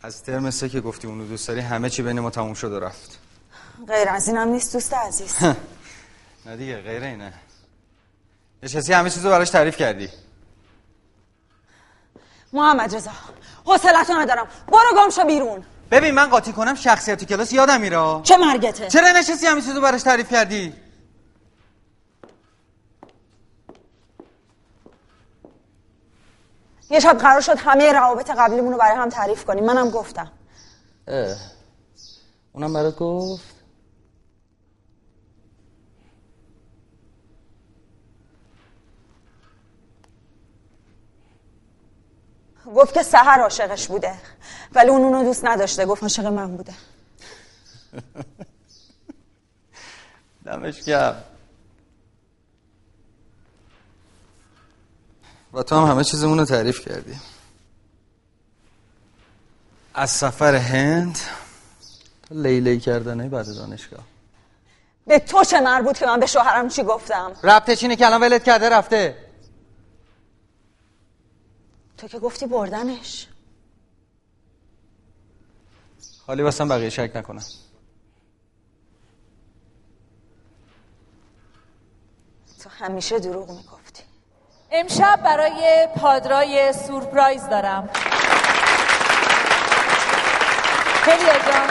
[0.02, 2.80] از ترم سه که گفتی اونو دوست داری همه چی بین ما تموم شد و
[2.80, 3.18] رفت.
[3.88, 5.36] غیر از اینم نیست دوست عزیز.
[6.46, 7.45] نه دیگه غیر اینه.
[8.62, 10.08] نشستی همه چیزو براش تعریف کردی.
[12.52, 13.10] محمد رضا
[13.64, 14.46] حوصلتو ندارم.
[14.68, 15.64] برو گم شو بیرون.
[15.90, 18.20] ببین من قاطی کنم شخصیت تو کلاس یادم میره.
[18.22, 20.72] چه مرگته؟ چرا نشستی همین چیزو براش تعریف کردی؟
[26.90, 29.64] یه شب قرار شد همه روابط قبلیمون رو برای هم تعریف کنیم.
[29.64, 30.32] منم گفتم.
[31.08, 31.36] اه.
[32.52, 33.55] اونم برات گفت؟
[42.74, 44.14] گفت که سهر عاشقش بوده.
[44.72, 45.86] ولی اون اونو دوست نداشته.
[45.86, 46.74] گفت عاشق من بوده.
[50.46, 51.24] دمش گرم.
[55.52, 57.16] و تو هم همه چیزمون رو تعریف کردی.
[59.94, 61.18] از سفر هند
[62.28, 64.04] تا لیلی کردنه بعد دانشگاه.
[65.06, 68.44] به تو چه مربوط که من به شوهرم چی گفتم؟ ربطش اینه که الان ولت
[68.44, 69.25] کرده رفته.
[71.96, 73.26] تو که گفتی بردنش.
[76.26, 77.44] حالی واسم بقیه شک نکنم.
[82.62, 84.02] تو همیشه دروغ می‌گفتی.
[84.70, 87.90] امشب برای پادرای سورپرایز دارم.
[91.02, 91.70] هلیا جان.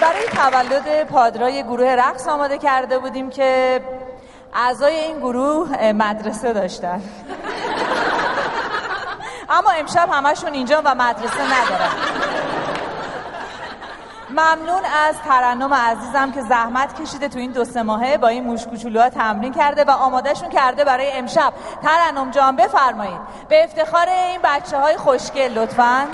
[0.00, 3.80] برای تولد پادرای گروه رقص آماده کرده بودیم که
[4.54, 7.02] اعضای این گروه مدرسه داشتن.
[9.50, 11.90] اما امشب همشون اینجا و مدرسه ندارن.
[14.30, 18.62] ممنون از ترنم عزیزم که زحمت کشیده تو این دو سه ماهه با این موش
[19.14, 21.52] تمرین کرده و آمادهشون کرده برای امشب.
[21.82, 23.20] ترنم جان بفرمایید.
[23.48, 26.06] به افتخار این بچه های خوشگل لطفا.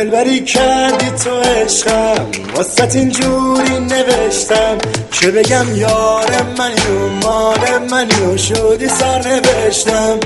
[0.00, 2.26] دلبری کردی تو عشقم.
[2.54, 4.78] واسه اینجوری نوشتم
[5.12, 10.20] که بگم یار منی و مال منی و شدی سر نوشتم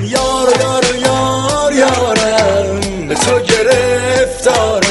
[0.00, 4.84] یار یار یار یارم به تو گرفتارم.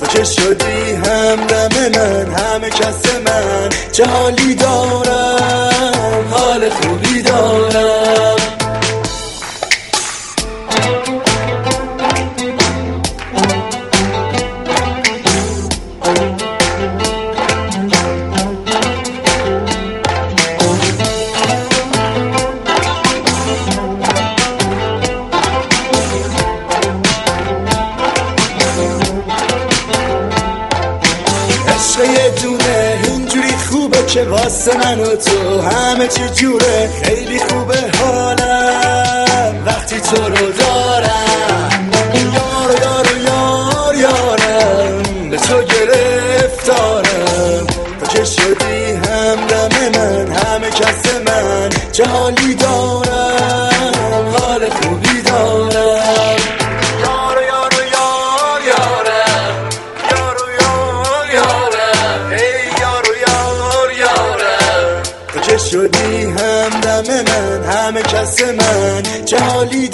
[0.00, 3.68] تو که شدی همدم من همه کس من.
[3.92, 7.05] چه حالی دارم؟ حال خوبی
[34.46, 39.64] واسه من و تو همه چی جوره خیلی خوبه حالم.
[39.66, 40.52] وقتی تو رو
[68.26, 69.88] کس من چه حالی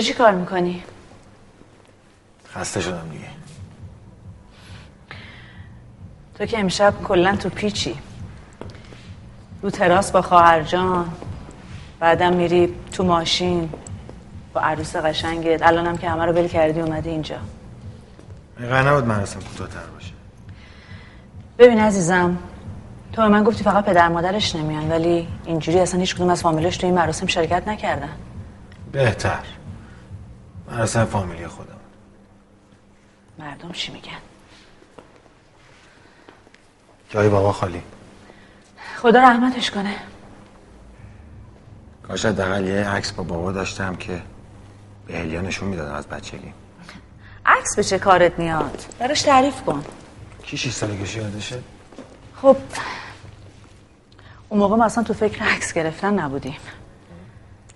[0.00, 0.82] اینجا چی کار می‌کنی؟
[2.54, 3.24] خسته شدم دیگه.
[6.34, 7.98] تو که امشب کلا تو پیچی.
[9.62, 11.12] رو تراس با خواهر جان
[12.00, 13.70] بعدم میری تو ماشین
[14.54, 15.62] با عروس قشنگت.
[15.62, 17.36] الانم که همه رو ول کردی اومدی اینجا.
[18.58, 20.12] قرار نبود مراسم کوتاه‌تر باشه؟
[21.58, 22.38] ببین عزیزم
[23.12, 26.76] تو به من گفتی فقط پدر مادرش نمیان ولی اینجوری اصلا هیچ کدوم از فامیلش
[26.76, 28.12] تو این مراسم شرکت نکردن.
[28.92, 29.59] بهتر.
[30.70, 31.76] مراسم فامیلی خودم.
[33.38, 34.18] مردم چی میگن؟
[37.10, 37.82] جای بابا خالی.
[38.96, 39.94] خدا رحمتش کنه.
[42.02, 44.22] کاش حداقل یه عکس با بابا داشتم که
[45.06, 46.52] به هلیا نشون می‌دادم از بچگی.
[47.46, 49.84] عکس به چه کارت میاد؟ براش تعریف کن.
[50.42, 51.62] کی 6 سالگیش یادشه؟
[52.36, 52.56] خب
[54.48, 56.56] اون موقع ما اصلا تو فکر عکس گرفتن نبودیم.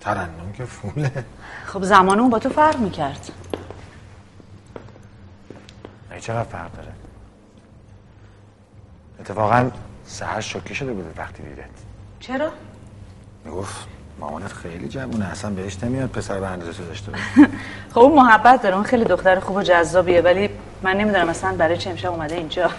[0.00, 1.24] ترنم که فوله
[1.74, 3.30] خب زمان اون با تو فرق می‌کرد.
[6.12, 6.92] ای چقدر فرق داره؟
[9.20, 9.70] اتفاقا
[10.04, 11.64] سهر شوکه شده بود وقتی دیدت.
[12.20, 12.50] چرا؟
[13.44, 13.74] می‌گفت
[14.20, 17.24] مامانت خیلی جوونه اصلا بهش نمیاد پسر به اندازه تو داشته باشه.
[17.94, 20.50] خب اون محبت داره اون خیلی دختر خوب و جذابیه ولی
[20.82, 22.70] من نمی‌دونم اصلا برای چه امشب اومده اینجا.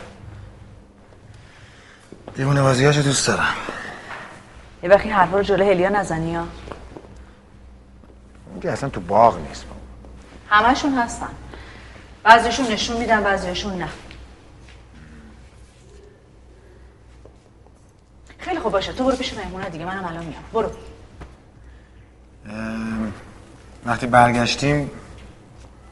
[2.36, 3.54] دیوونه بازیاشو دوست دارم.
[4.84, 6.46] یه وقتی حرفا رو جلو هلیا نزنی ها
[8.66, 9.66] که اصلا تو باغ نیست.
[10.50, 11.30] همشون هستن.
[12.24, 13.90] بعضیشون نشون میدن بعضیشون نه.
[18.38, 18.94] خیلی خوب باشه.
[18.94, 19.86] تو برو پیش مهمونه دیگه.
[19.86, 20.44] منم الان میام.
[20.54, 20.72] برو.
[22.46, 23.14] ام،
[23.86, 24.92] وقتی برگشتیم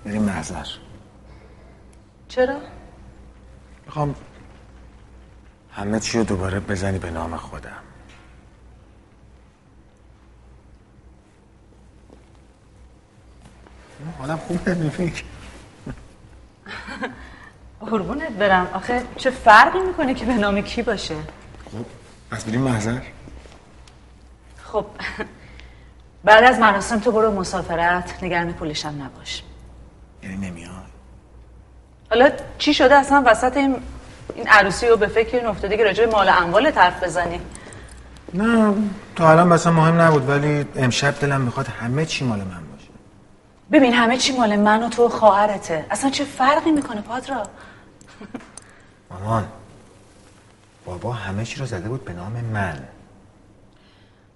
[0.05, 0.65] بریم محضر
[2.27, 2.57] چرا؟
[3.85, 4.15] می‌خوام
[5.71, 7.82] همه چی رو دوباره بزنی به نام خودم.
[14.19, 15.23] حالم خوب نمیفکر
[17.91, 18.67] قربونت برم.
[18.73, 21.15] آخه چه فرقی می‌کنه که به نام کی باشه؟
[21.65, 21.85] خب
[22.31, 22.99] پس بریم محضر.
[24.63, 24.85] خب
[26.23, 29.43] بعد از مراسم تو برو مسافرت نگران پولشم نباش.
[30.23, 30.71] یعنی نمیاد.
[32.09, 33.75] حالا چی شده؟ اصلا وسط این
[34.35, 37.39] این عروسی رو به فکر این افتادی که راجع به مال اموال حرف بزنی.
[38.33, 38.73] نه
[39.15, 42.62] تا الان مثلا مهم نبود ولی امشب دلم می‌خواد همه چی مال من
[43.71, 45.85] ببین همه چی مال من و تو و خواهرته.
[45.91, 47.43] اصلا چه فرقی می‌کنه پادرا؟
[49.11, 49.47] مامان
[50.85, 52.83] بابا همه چی رو زده بود به نام من.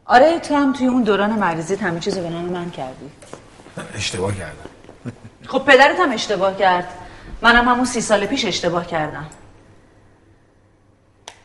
[0.05, 3.11] آره تو هم توی اون دوران مریضیت همه چیزو به نام من کردی.
[3.93, 4.69] اشتباه کردم.
[5.47, 6.87] خب پدرت هم اشتباه کرد.
[7.41, 9.25] منم همون سی سال پیش اشتباه کردم.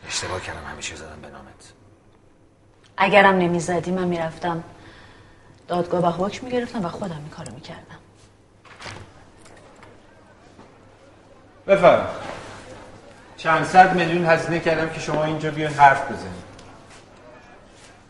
[0.07, 1.73] اشتباه کردم همه رو زدم به نامت.
[2.97, 4.63] اگرم نمی‌زدی من می‌رفتم
[5.73, 7.99] دادگاه و حکم می‌گرفتم و خودم این کارو می‌کردم.
[11.67, 12.07] بفرم
[13.37, 16.43] چند صد میلیون هزینه کردم که شما اینجا بیان حرف بزنید.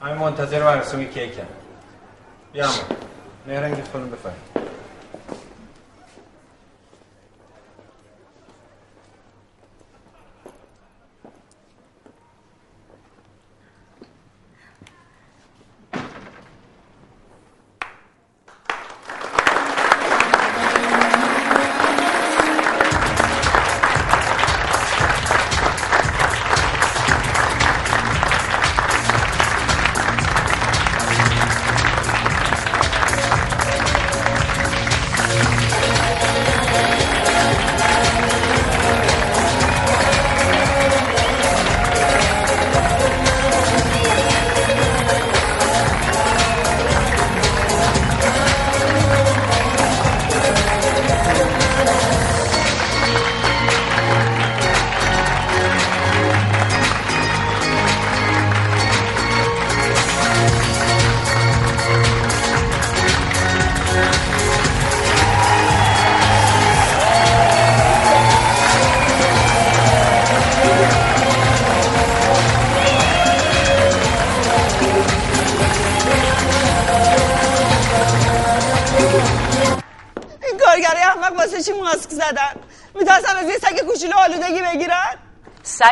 [0.02, 1.44] همین منتظر مراسم کیکم.
[2.53, 2.69] بیام
[3.48, 4.34] مهرنگی خانم بفرم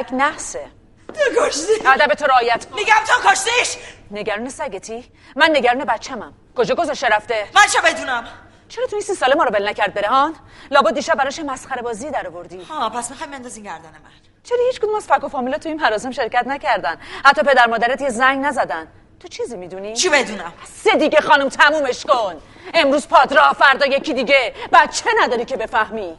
[0.02, 0.66] سگ نحسه.
[1.08, 2.76] تو کشتی؟ ادب تو رعایت کن.
[2.76, 3.78] میگم تو کشتیش؟
[4.12, 8.28] نگران سگتی؟ من نگران بچمم کجا گذاشته رفته؟ من چه بدونم؟
[8.70, 10.36] چرا تو این سی ساله ما رو بل نکرد بره هان
[10.72, 12.64] لابد دیشب براش مسخره بازی در آوردی.
[12.64, 14.12] ها پس می‌خوای بندازین گردن من.
[14.44, 18.02] چرا هیچ کدوم از فک و فامیلا تو این مراسم شرکت نکردن؟ حتی پدر مادرت
[18.02, 18.88] یه زنگ نزدن.
[19.20, 20.54] تو چیزی می‌دونی؟ چی بدونم؟
[20.84, 22.42] سه دیگه خانم تمومش کن.
[22.74, 24.54] امروز پادرا فردا یکی دیگه.
[24.74, 26.18] بچه نداری که بفهمی.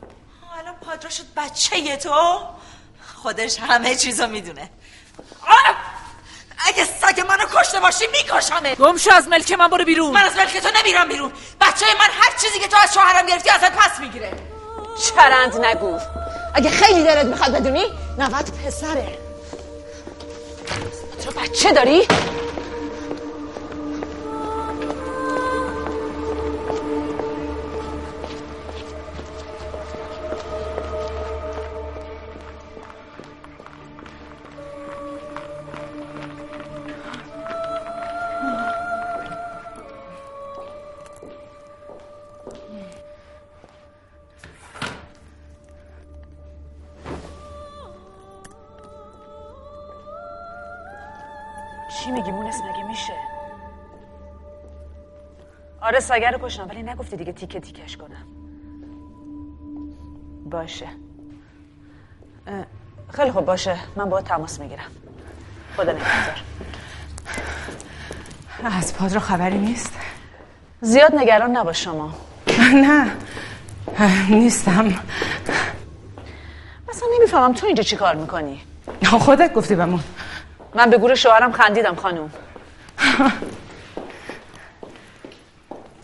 [0.59, 2.39] الان پادرا شد بچه تو.
[3.23, 4.70] خودش همه چیزو می‌دونه.
[5.43, 5.77] آره!
[6.66, 10.11] اگه سگ منو کشته باشی میکشمه گم شو از ملک من برو بیرون.
[10.11, 11.32] من از ملک تو نمیرم بیرون.
[11.61, 14.32] بچه من هر چیزی که تو از شوهرم گرفتی ازت پس می‌گیره.
[15.05, 15.99] چرند نگو.
[16.55, 17.85] اگه خیلی دلت می‌خواد بدونی
[18.19, 19.19] نوت پسره.
[21.24, 22.09] تو بچه داری؟
[55.83, 58.27] آره ساگر رو کشتم ولی نگفتی دیگه تیکه تیکش کنم.
[60.51, 60.87] باشه.
[63.11, 63.77] خیلی خوب باشه.
[63.97, 64.91] من با تماس می‌گیرم.
[65.77, 66.43] خدا نگهدار.
[68.65, 69.93] از پادرا خبری نیست؟
[70.81, 72.15] زیاد نگران نباش شما.
[72.75, 73.11] نه
[74.31, 74.85] نیستم.
[76.89, 78.63] مثلا نمی‌فهمم تو اینجا چی کار می‌کنی؟
[79.05, 80.01] خودت گفتی بمون.
[80.75, 82.31] من به گور شوهرم خندیدم خانوم.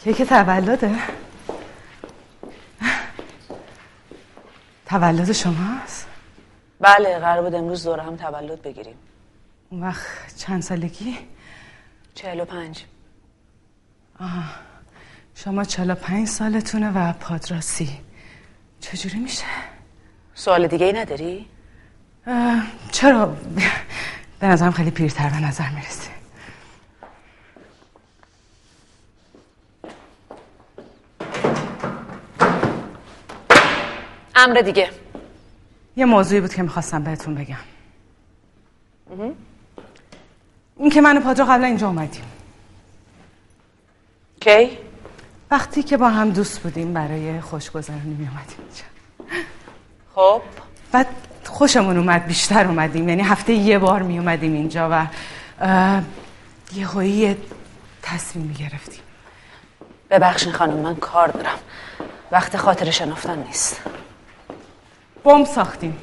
[0.08, 0.90] کیک تولده
[4.86, 6.06] تولد شماست
[6.80, 8.94] بله قرار بود امروز دوره هم تولد بگیریم
[9.70, 11.18] اون وقت چند سالگی
[12.14, 12.84] چهل و پنج
[14.20, 14.54] آه.
[15.34, 17.90] شما چهل و پنج سالتونه و پادراسی
[18.80, 19.44] چجوری میشه؟
[20.34, 21.46] سوال دیگه ای نداری؟
[22.92, 23.36] چرا؟
[24.40, 26.17] به نظرم خیلی پیرتر به نظر می‌رسی
[34.38, 34.90] امر دیگه.
[35.96, 37.56] یه موضوعی بود که می‌خواستم بهتون بگم.
[40.76, 42.24] این که من و پادرا قبلا اینجا اومدیم.
[44.40, 44.78] کی؟
[45.50, 48.84] وقتی که با هم دوست بودیم برای خوشگذرانی می اومدیم اینجا.
[50.14, 50.42] خب.
[50.92, 51.06] بعد
[51.44, 53.08] خوشمون اومد بیشتر اومدیم.
[53.08, 55.06] یعنی هفته یه بار می اومدیم اینجا و
[56.74, 57.36] یه هایی
[58.02, 59.02] تصمیم می گرفتیم
[60.10, 61.58] ببخشین خانم من کار دارم.
[62.32, 63.80] وقت خاطر شنافتن نیست.
[65.24, 65.96] بمب ساختیم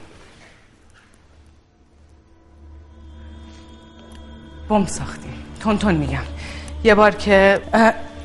[4.70, 6.24] بمب ساختیم تون تون میگم
[6.84, 7.62] یه بار که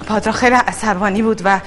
[0.07, 1.61] پادرا خیلی عصبانی بود و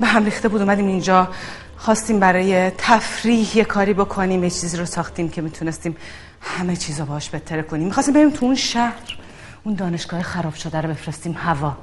[0.00, 1.28] به هم ریخته بود اومدیم اینجا
[1.76, 5.96] خواستیم برای تفریح یه کاری بکنیم یه چیزی رو ساختیم که می‌تونستیم
[6.40, 9.18] همه چیز رو باش بهتره کنیم می‌خواستیم بریم تو اون شهر
[9.64, 11.76] اون دانشگاه خراب شده رو بفرستیم هوا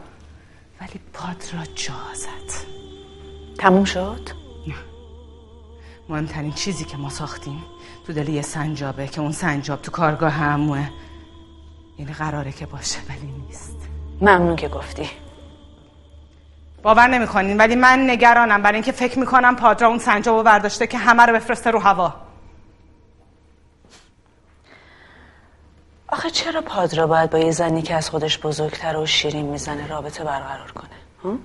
[0.81, 2.67] ولی پادرا جا زد
[3.57, 4.44] تموم شد؟
[6.09, 7.63] مهمترین چیزی که ما ساختیم
[8.07, 10.89] تو دل یه سنجابه که اون سنجاب تو کارگاه هموه.
[11.97, 13.77] یعنی قراره که باشه ولی نیست.
[14.21, 15.09] ممنون که گفتی.
[16.83, 18.61] باور نمی‌کنین ولی من نگرانم.
[18.61, 22.13] برای اینکه فکر می‌کنم پادرا اون سنجابو برداشته که همه رو بفرسته رو هوا.
[26.07, 30.23] آخه چرا پادرا باید با یه زنی که از خودش بزرگتر و شیرین می‌زنه رابطه
[30.23, 30.89] برقرار کنه؟
[31.23, 31.39] هم؟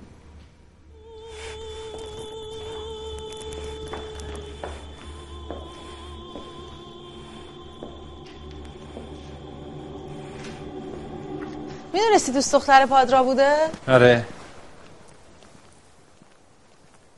[11.93, 13.55] می‌دونستی دوست دختر پادرا بوده؟
[13.87, 14.25] آره.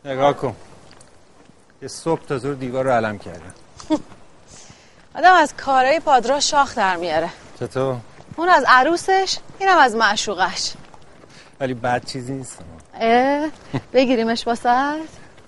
[0.05, 0.55] نگاه کن.
[1.81, 3.53] یه صبح تا زور دیوار رو علم کردم.
[5.17, 7.29] آدم از کارهای پادرا شاخ در میاره.
[7.59, 7.97] چطور؟
[8.35, 10.73] اون از عروسش اینم از معشوقش.
[11.59, 12.59] ولی بد چیزی نیست.
[12.99, 13.49] اه
[13.93, 14.95] بگیریمش واسه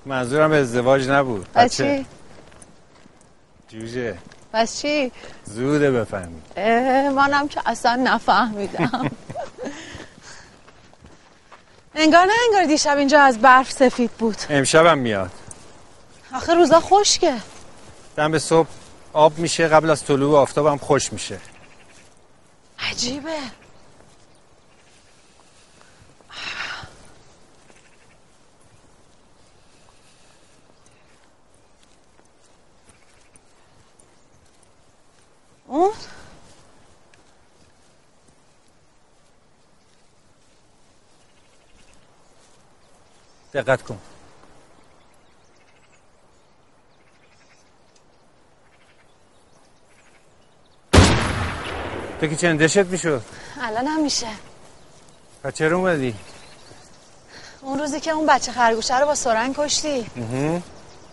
[0.06, 1.47] منظورم ازدواج نبود.
[1.56, 2.06] بس چی؟
[3.68, 4.18] جوجه.
[4.56, 5.11] بس چی؟
[5.45, 9.11] زوده بفهمی اه منم که اصلا نفهمیدم.
[11.95, 14.38] انگار نه انگار دیشب اینجا از برف سفید بود.
[14.49, 15.32] امشبم میاد.
[16.36, 17.34] آخه روزا خشکه.
[18.15, 18.68] دم به صبح
[19.14, 21.38] آب میشه قبل از طلوع آفتاب هم خوش میشه.
[22.80, 23.30] عجیبه.
[35.76, 35.91] اون؟
[43.53, 43.99] دقت کن.
[52.19, 53.22] تو که چندشت می‌شد؟
[53.61, 54.27] الان هم میشه.
[55.43, 56.15] و چرا اومدی؟
[57.61, 60.11] اون روزی که اون بچه خرگوشه رو با سرنگ کشتی.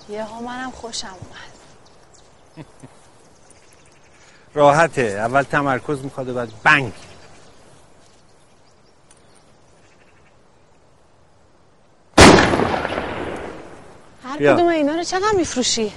[0.09, 2.67] یه ها منم خوشم اومد.
[4.55, 5.03] راحته.
[5.03, 6.93] اول تمرکز می‌خواد و بعد بنگ.
[14.25, 14.55] هر بیا.
[14.55, 15.93] کدوم اینا رو چقدر میفروشی؟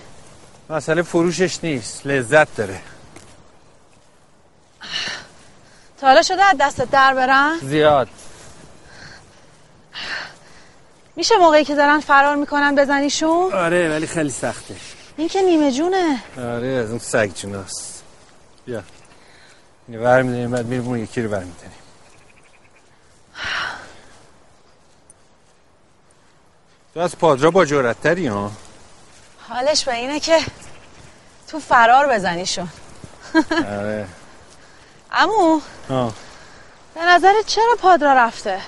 [0.69, 2.80] مسئله فروشش نیست لذت داره.
[6.02, 8.07] تا حالا شده از دستت در برن؟ زیاد.
[11.15, 14.76] میشه موقعی که دارن فرار می‌کنن بزنیشون؟ آره ولی خیلی سخته.
[15.18, 16.23] این که نیمه جونه.
[16.38, 17.94] آره از اون سگ جوناست.
[18.65, 18.83] بیا.
[19.87, 21.71] اینو برمیداریم بعد میریم اون یکی رو برمیداریم.
[26.93, 28.51] تو از پادرا با جورتتری ها؟
[29.49, 30.39] حالش به اینه که
[31.47, 32.69] تو فرار بزنیشون
[33.51, 34.07] آره.
[35.11, 36.13] امو آه.
[36.95, 38.61] به نظرت چرا پادرا رفته؟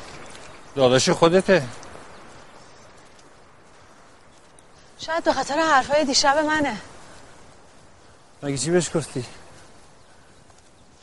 [0.75, 1.63] داداش خودته.
[4.99, 6.77] شاید به خاطر حرفای دیشب منه.
[8.43, 9.25] مگه چی بهش گفتی؟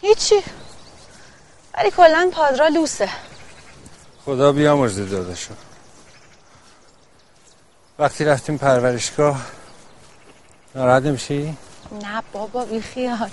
[0.04, 0.42] هیچی.
[1.74, 3.08] ولی کلا پادرا لوسه.
[4.24, 5.54] خدا بیامرزه داداشو.
[7.98, 9.40] وقتی رفتیم پرورشگاه
[10.74, 11.56] ناراحت نمیشی؟
[12.02, 13.30] نه بابا بی خیال.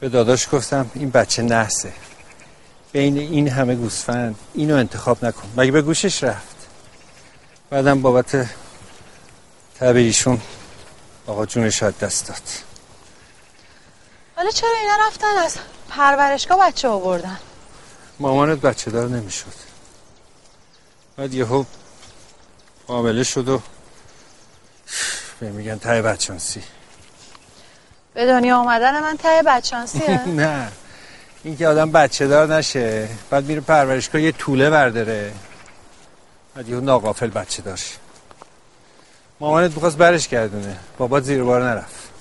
[0.00, 1.92] به داداش گفتم این بچه نحسه.
[2.92, 5.48] بین این همه گوسفند اینو انتخاب نکن.
[5.56, 6.56] مگه به گوشش رفت؟
[7.70, 8.48] بعدم بابت
[9.80, 10.40] تب ایشون
[11.26, 12.71] آقا جونش از دست داد.
[14.42, 15.56] حالا چرا اینا رفتن از
[15.88, 17.38] پرورشگاه بچه آوردن؟
[18.18, 19.52] مامانت بچه دار نمی‌شد.
[21.16, 21.64] بعد یهو
[22.88, 23.60] حامله شد و
[25.40, 26.62] به میگن ته بچانسی.
[28.14, 30.28] به دنیا آمدن من ته بچانسیه.
[30.40, 30.72] نه
[31.44, 35.32] این که آدم بچه دار نشه بعد میره پرورشگاه یه طوله برداره.
[36.54, 37.98] بعد یهو ناقافل بچه داشت
[39.40, 40.78] مامانت می‌خواست برش گردونه.
[40.98, 42.11] بابات زیر بار نرفت.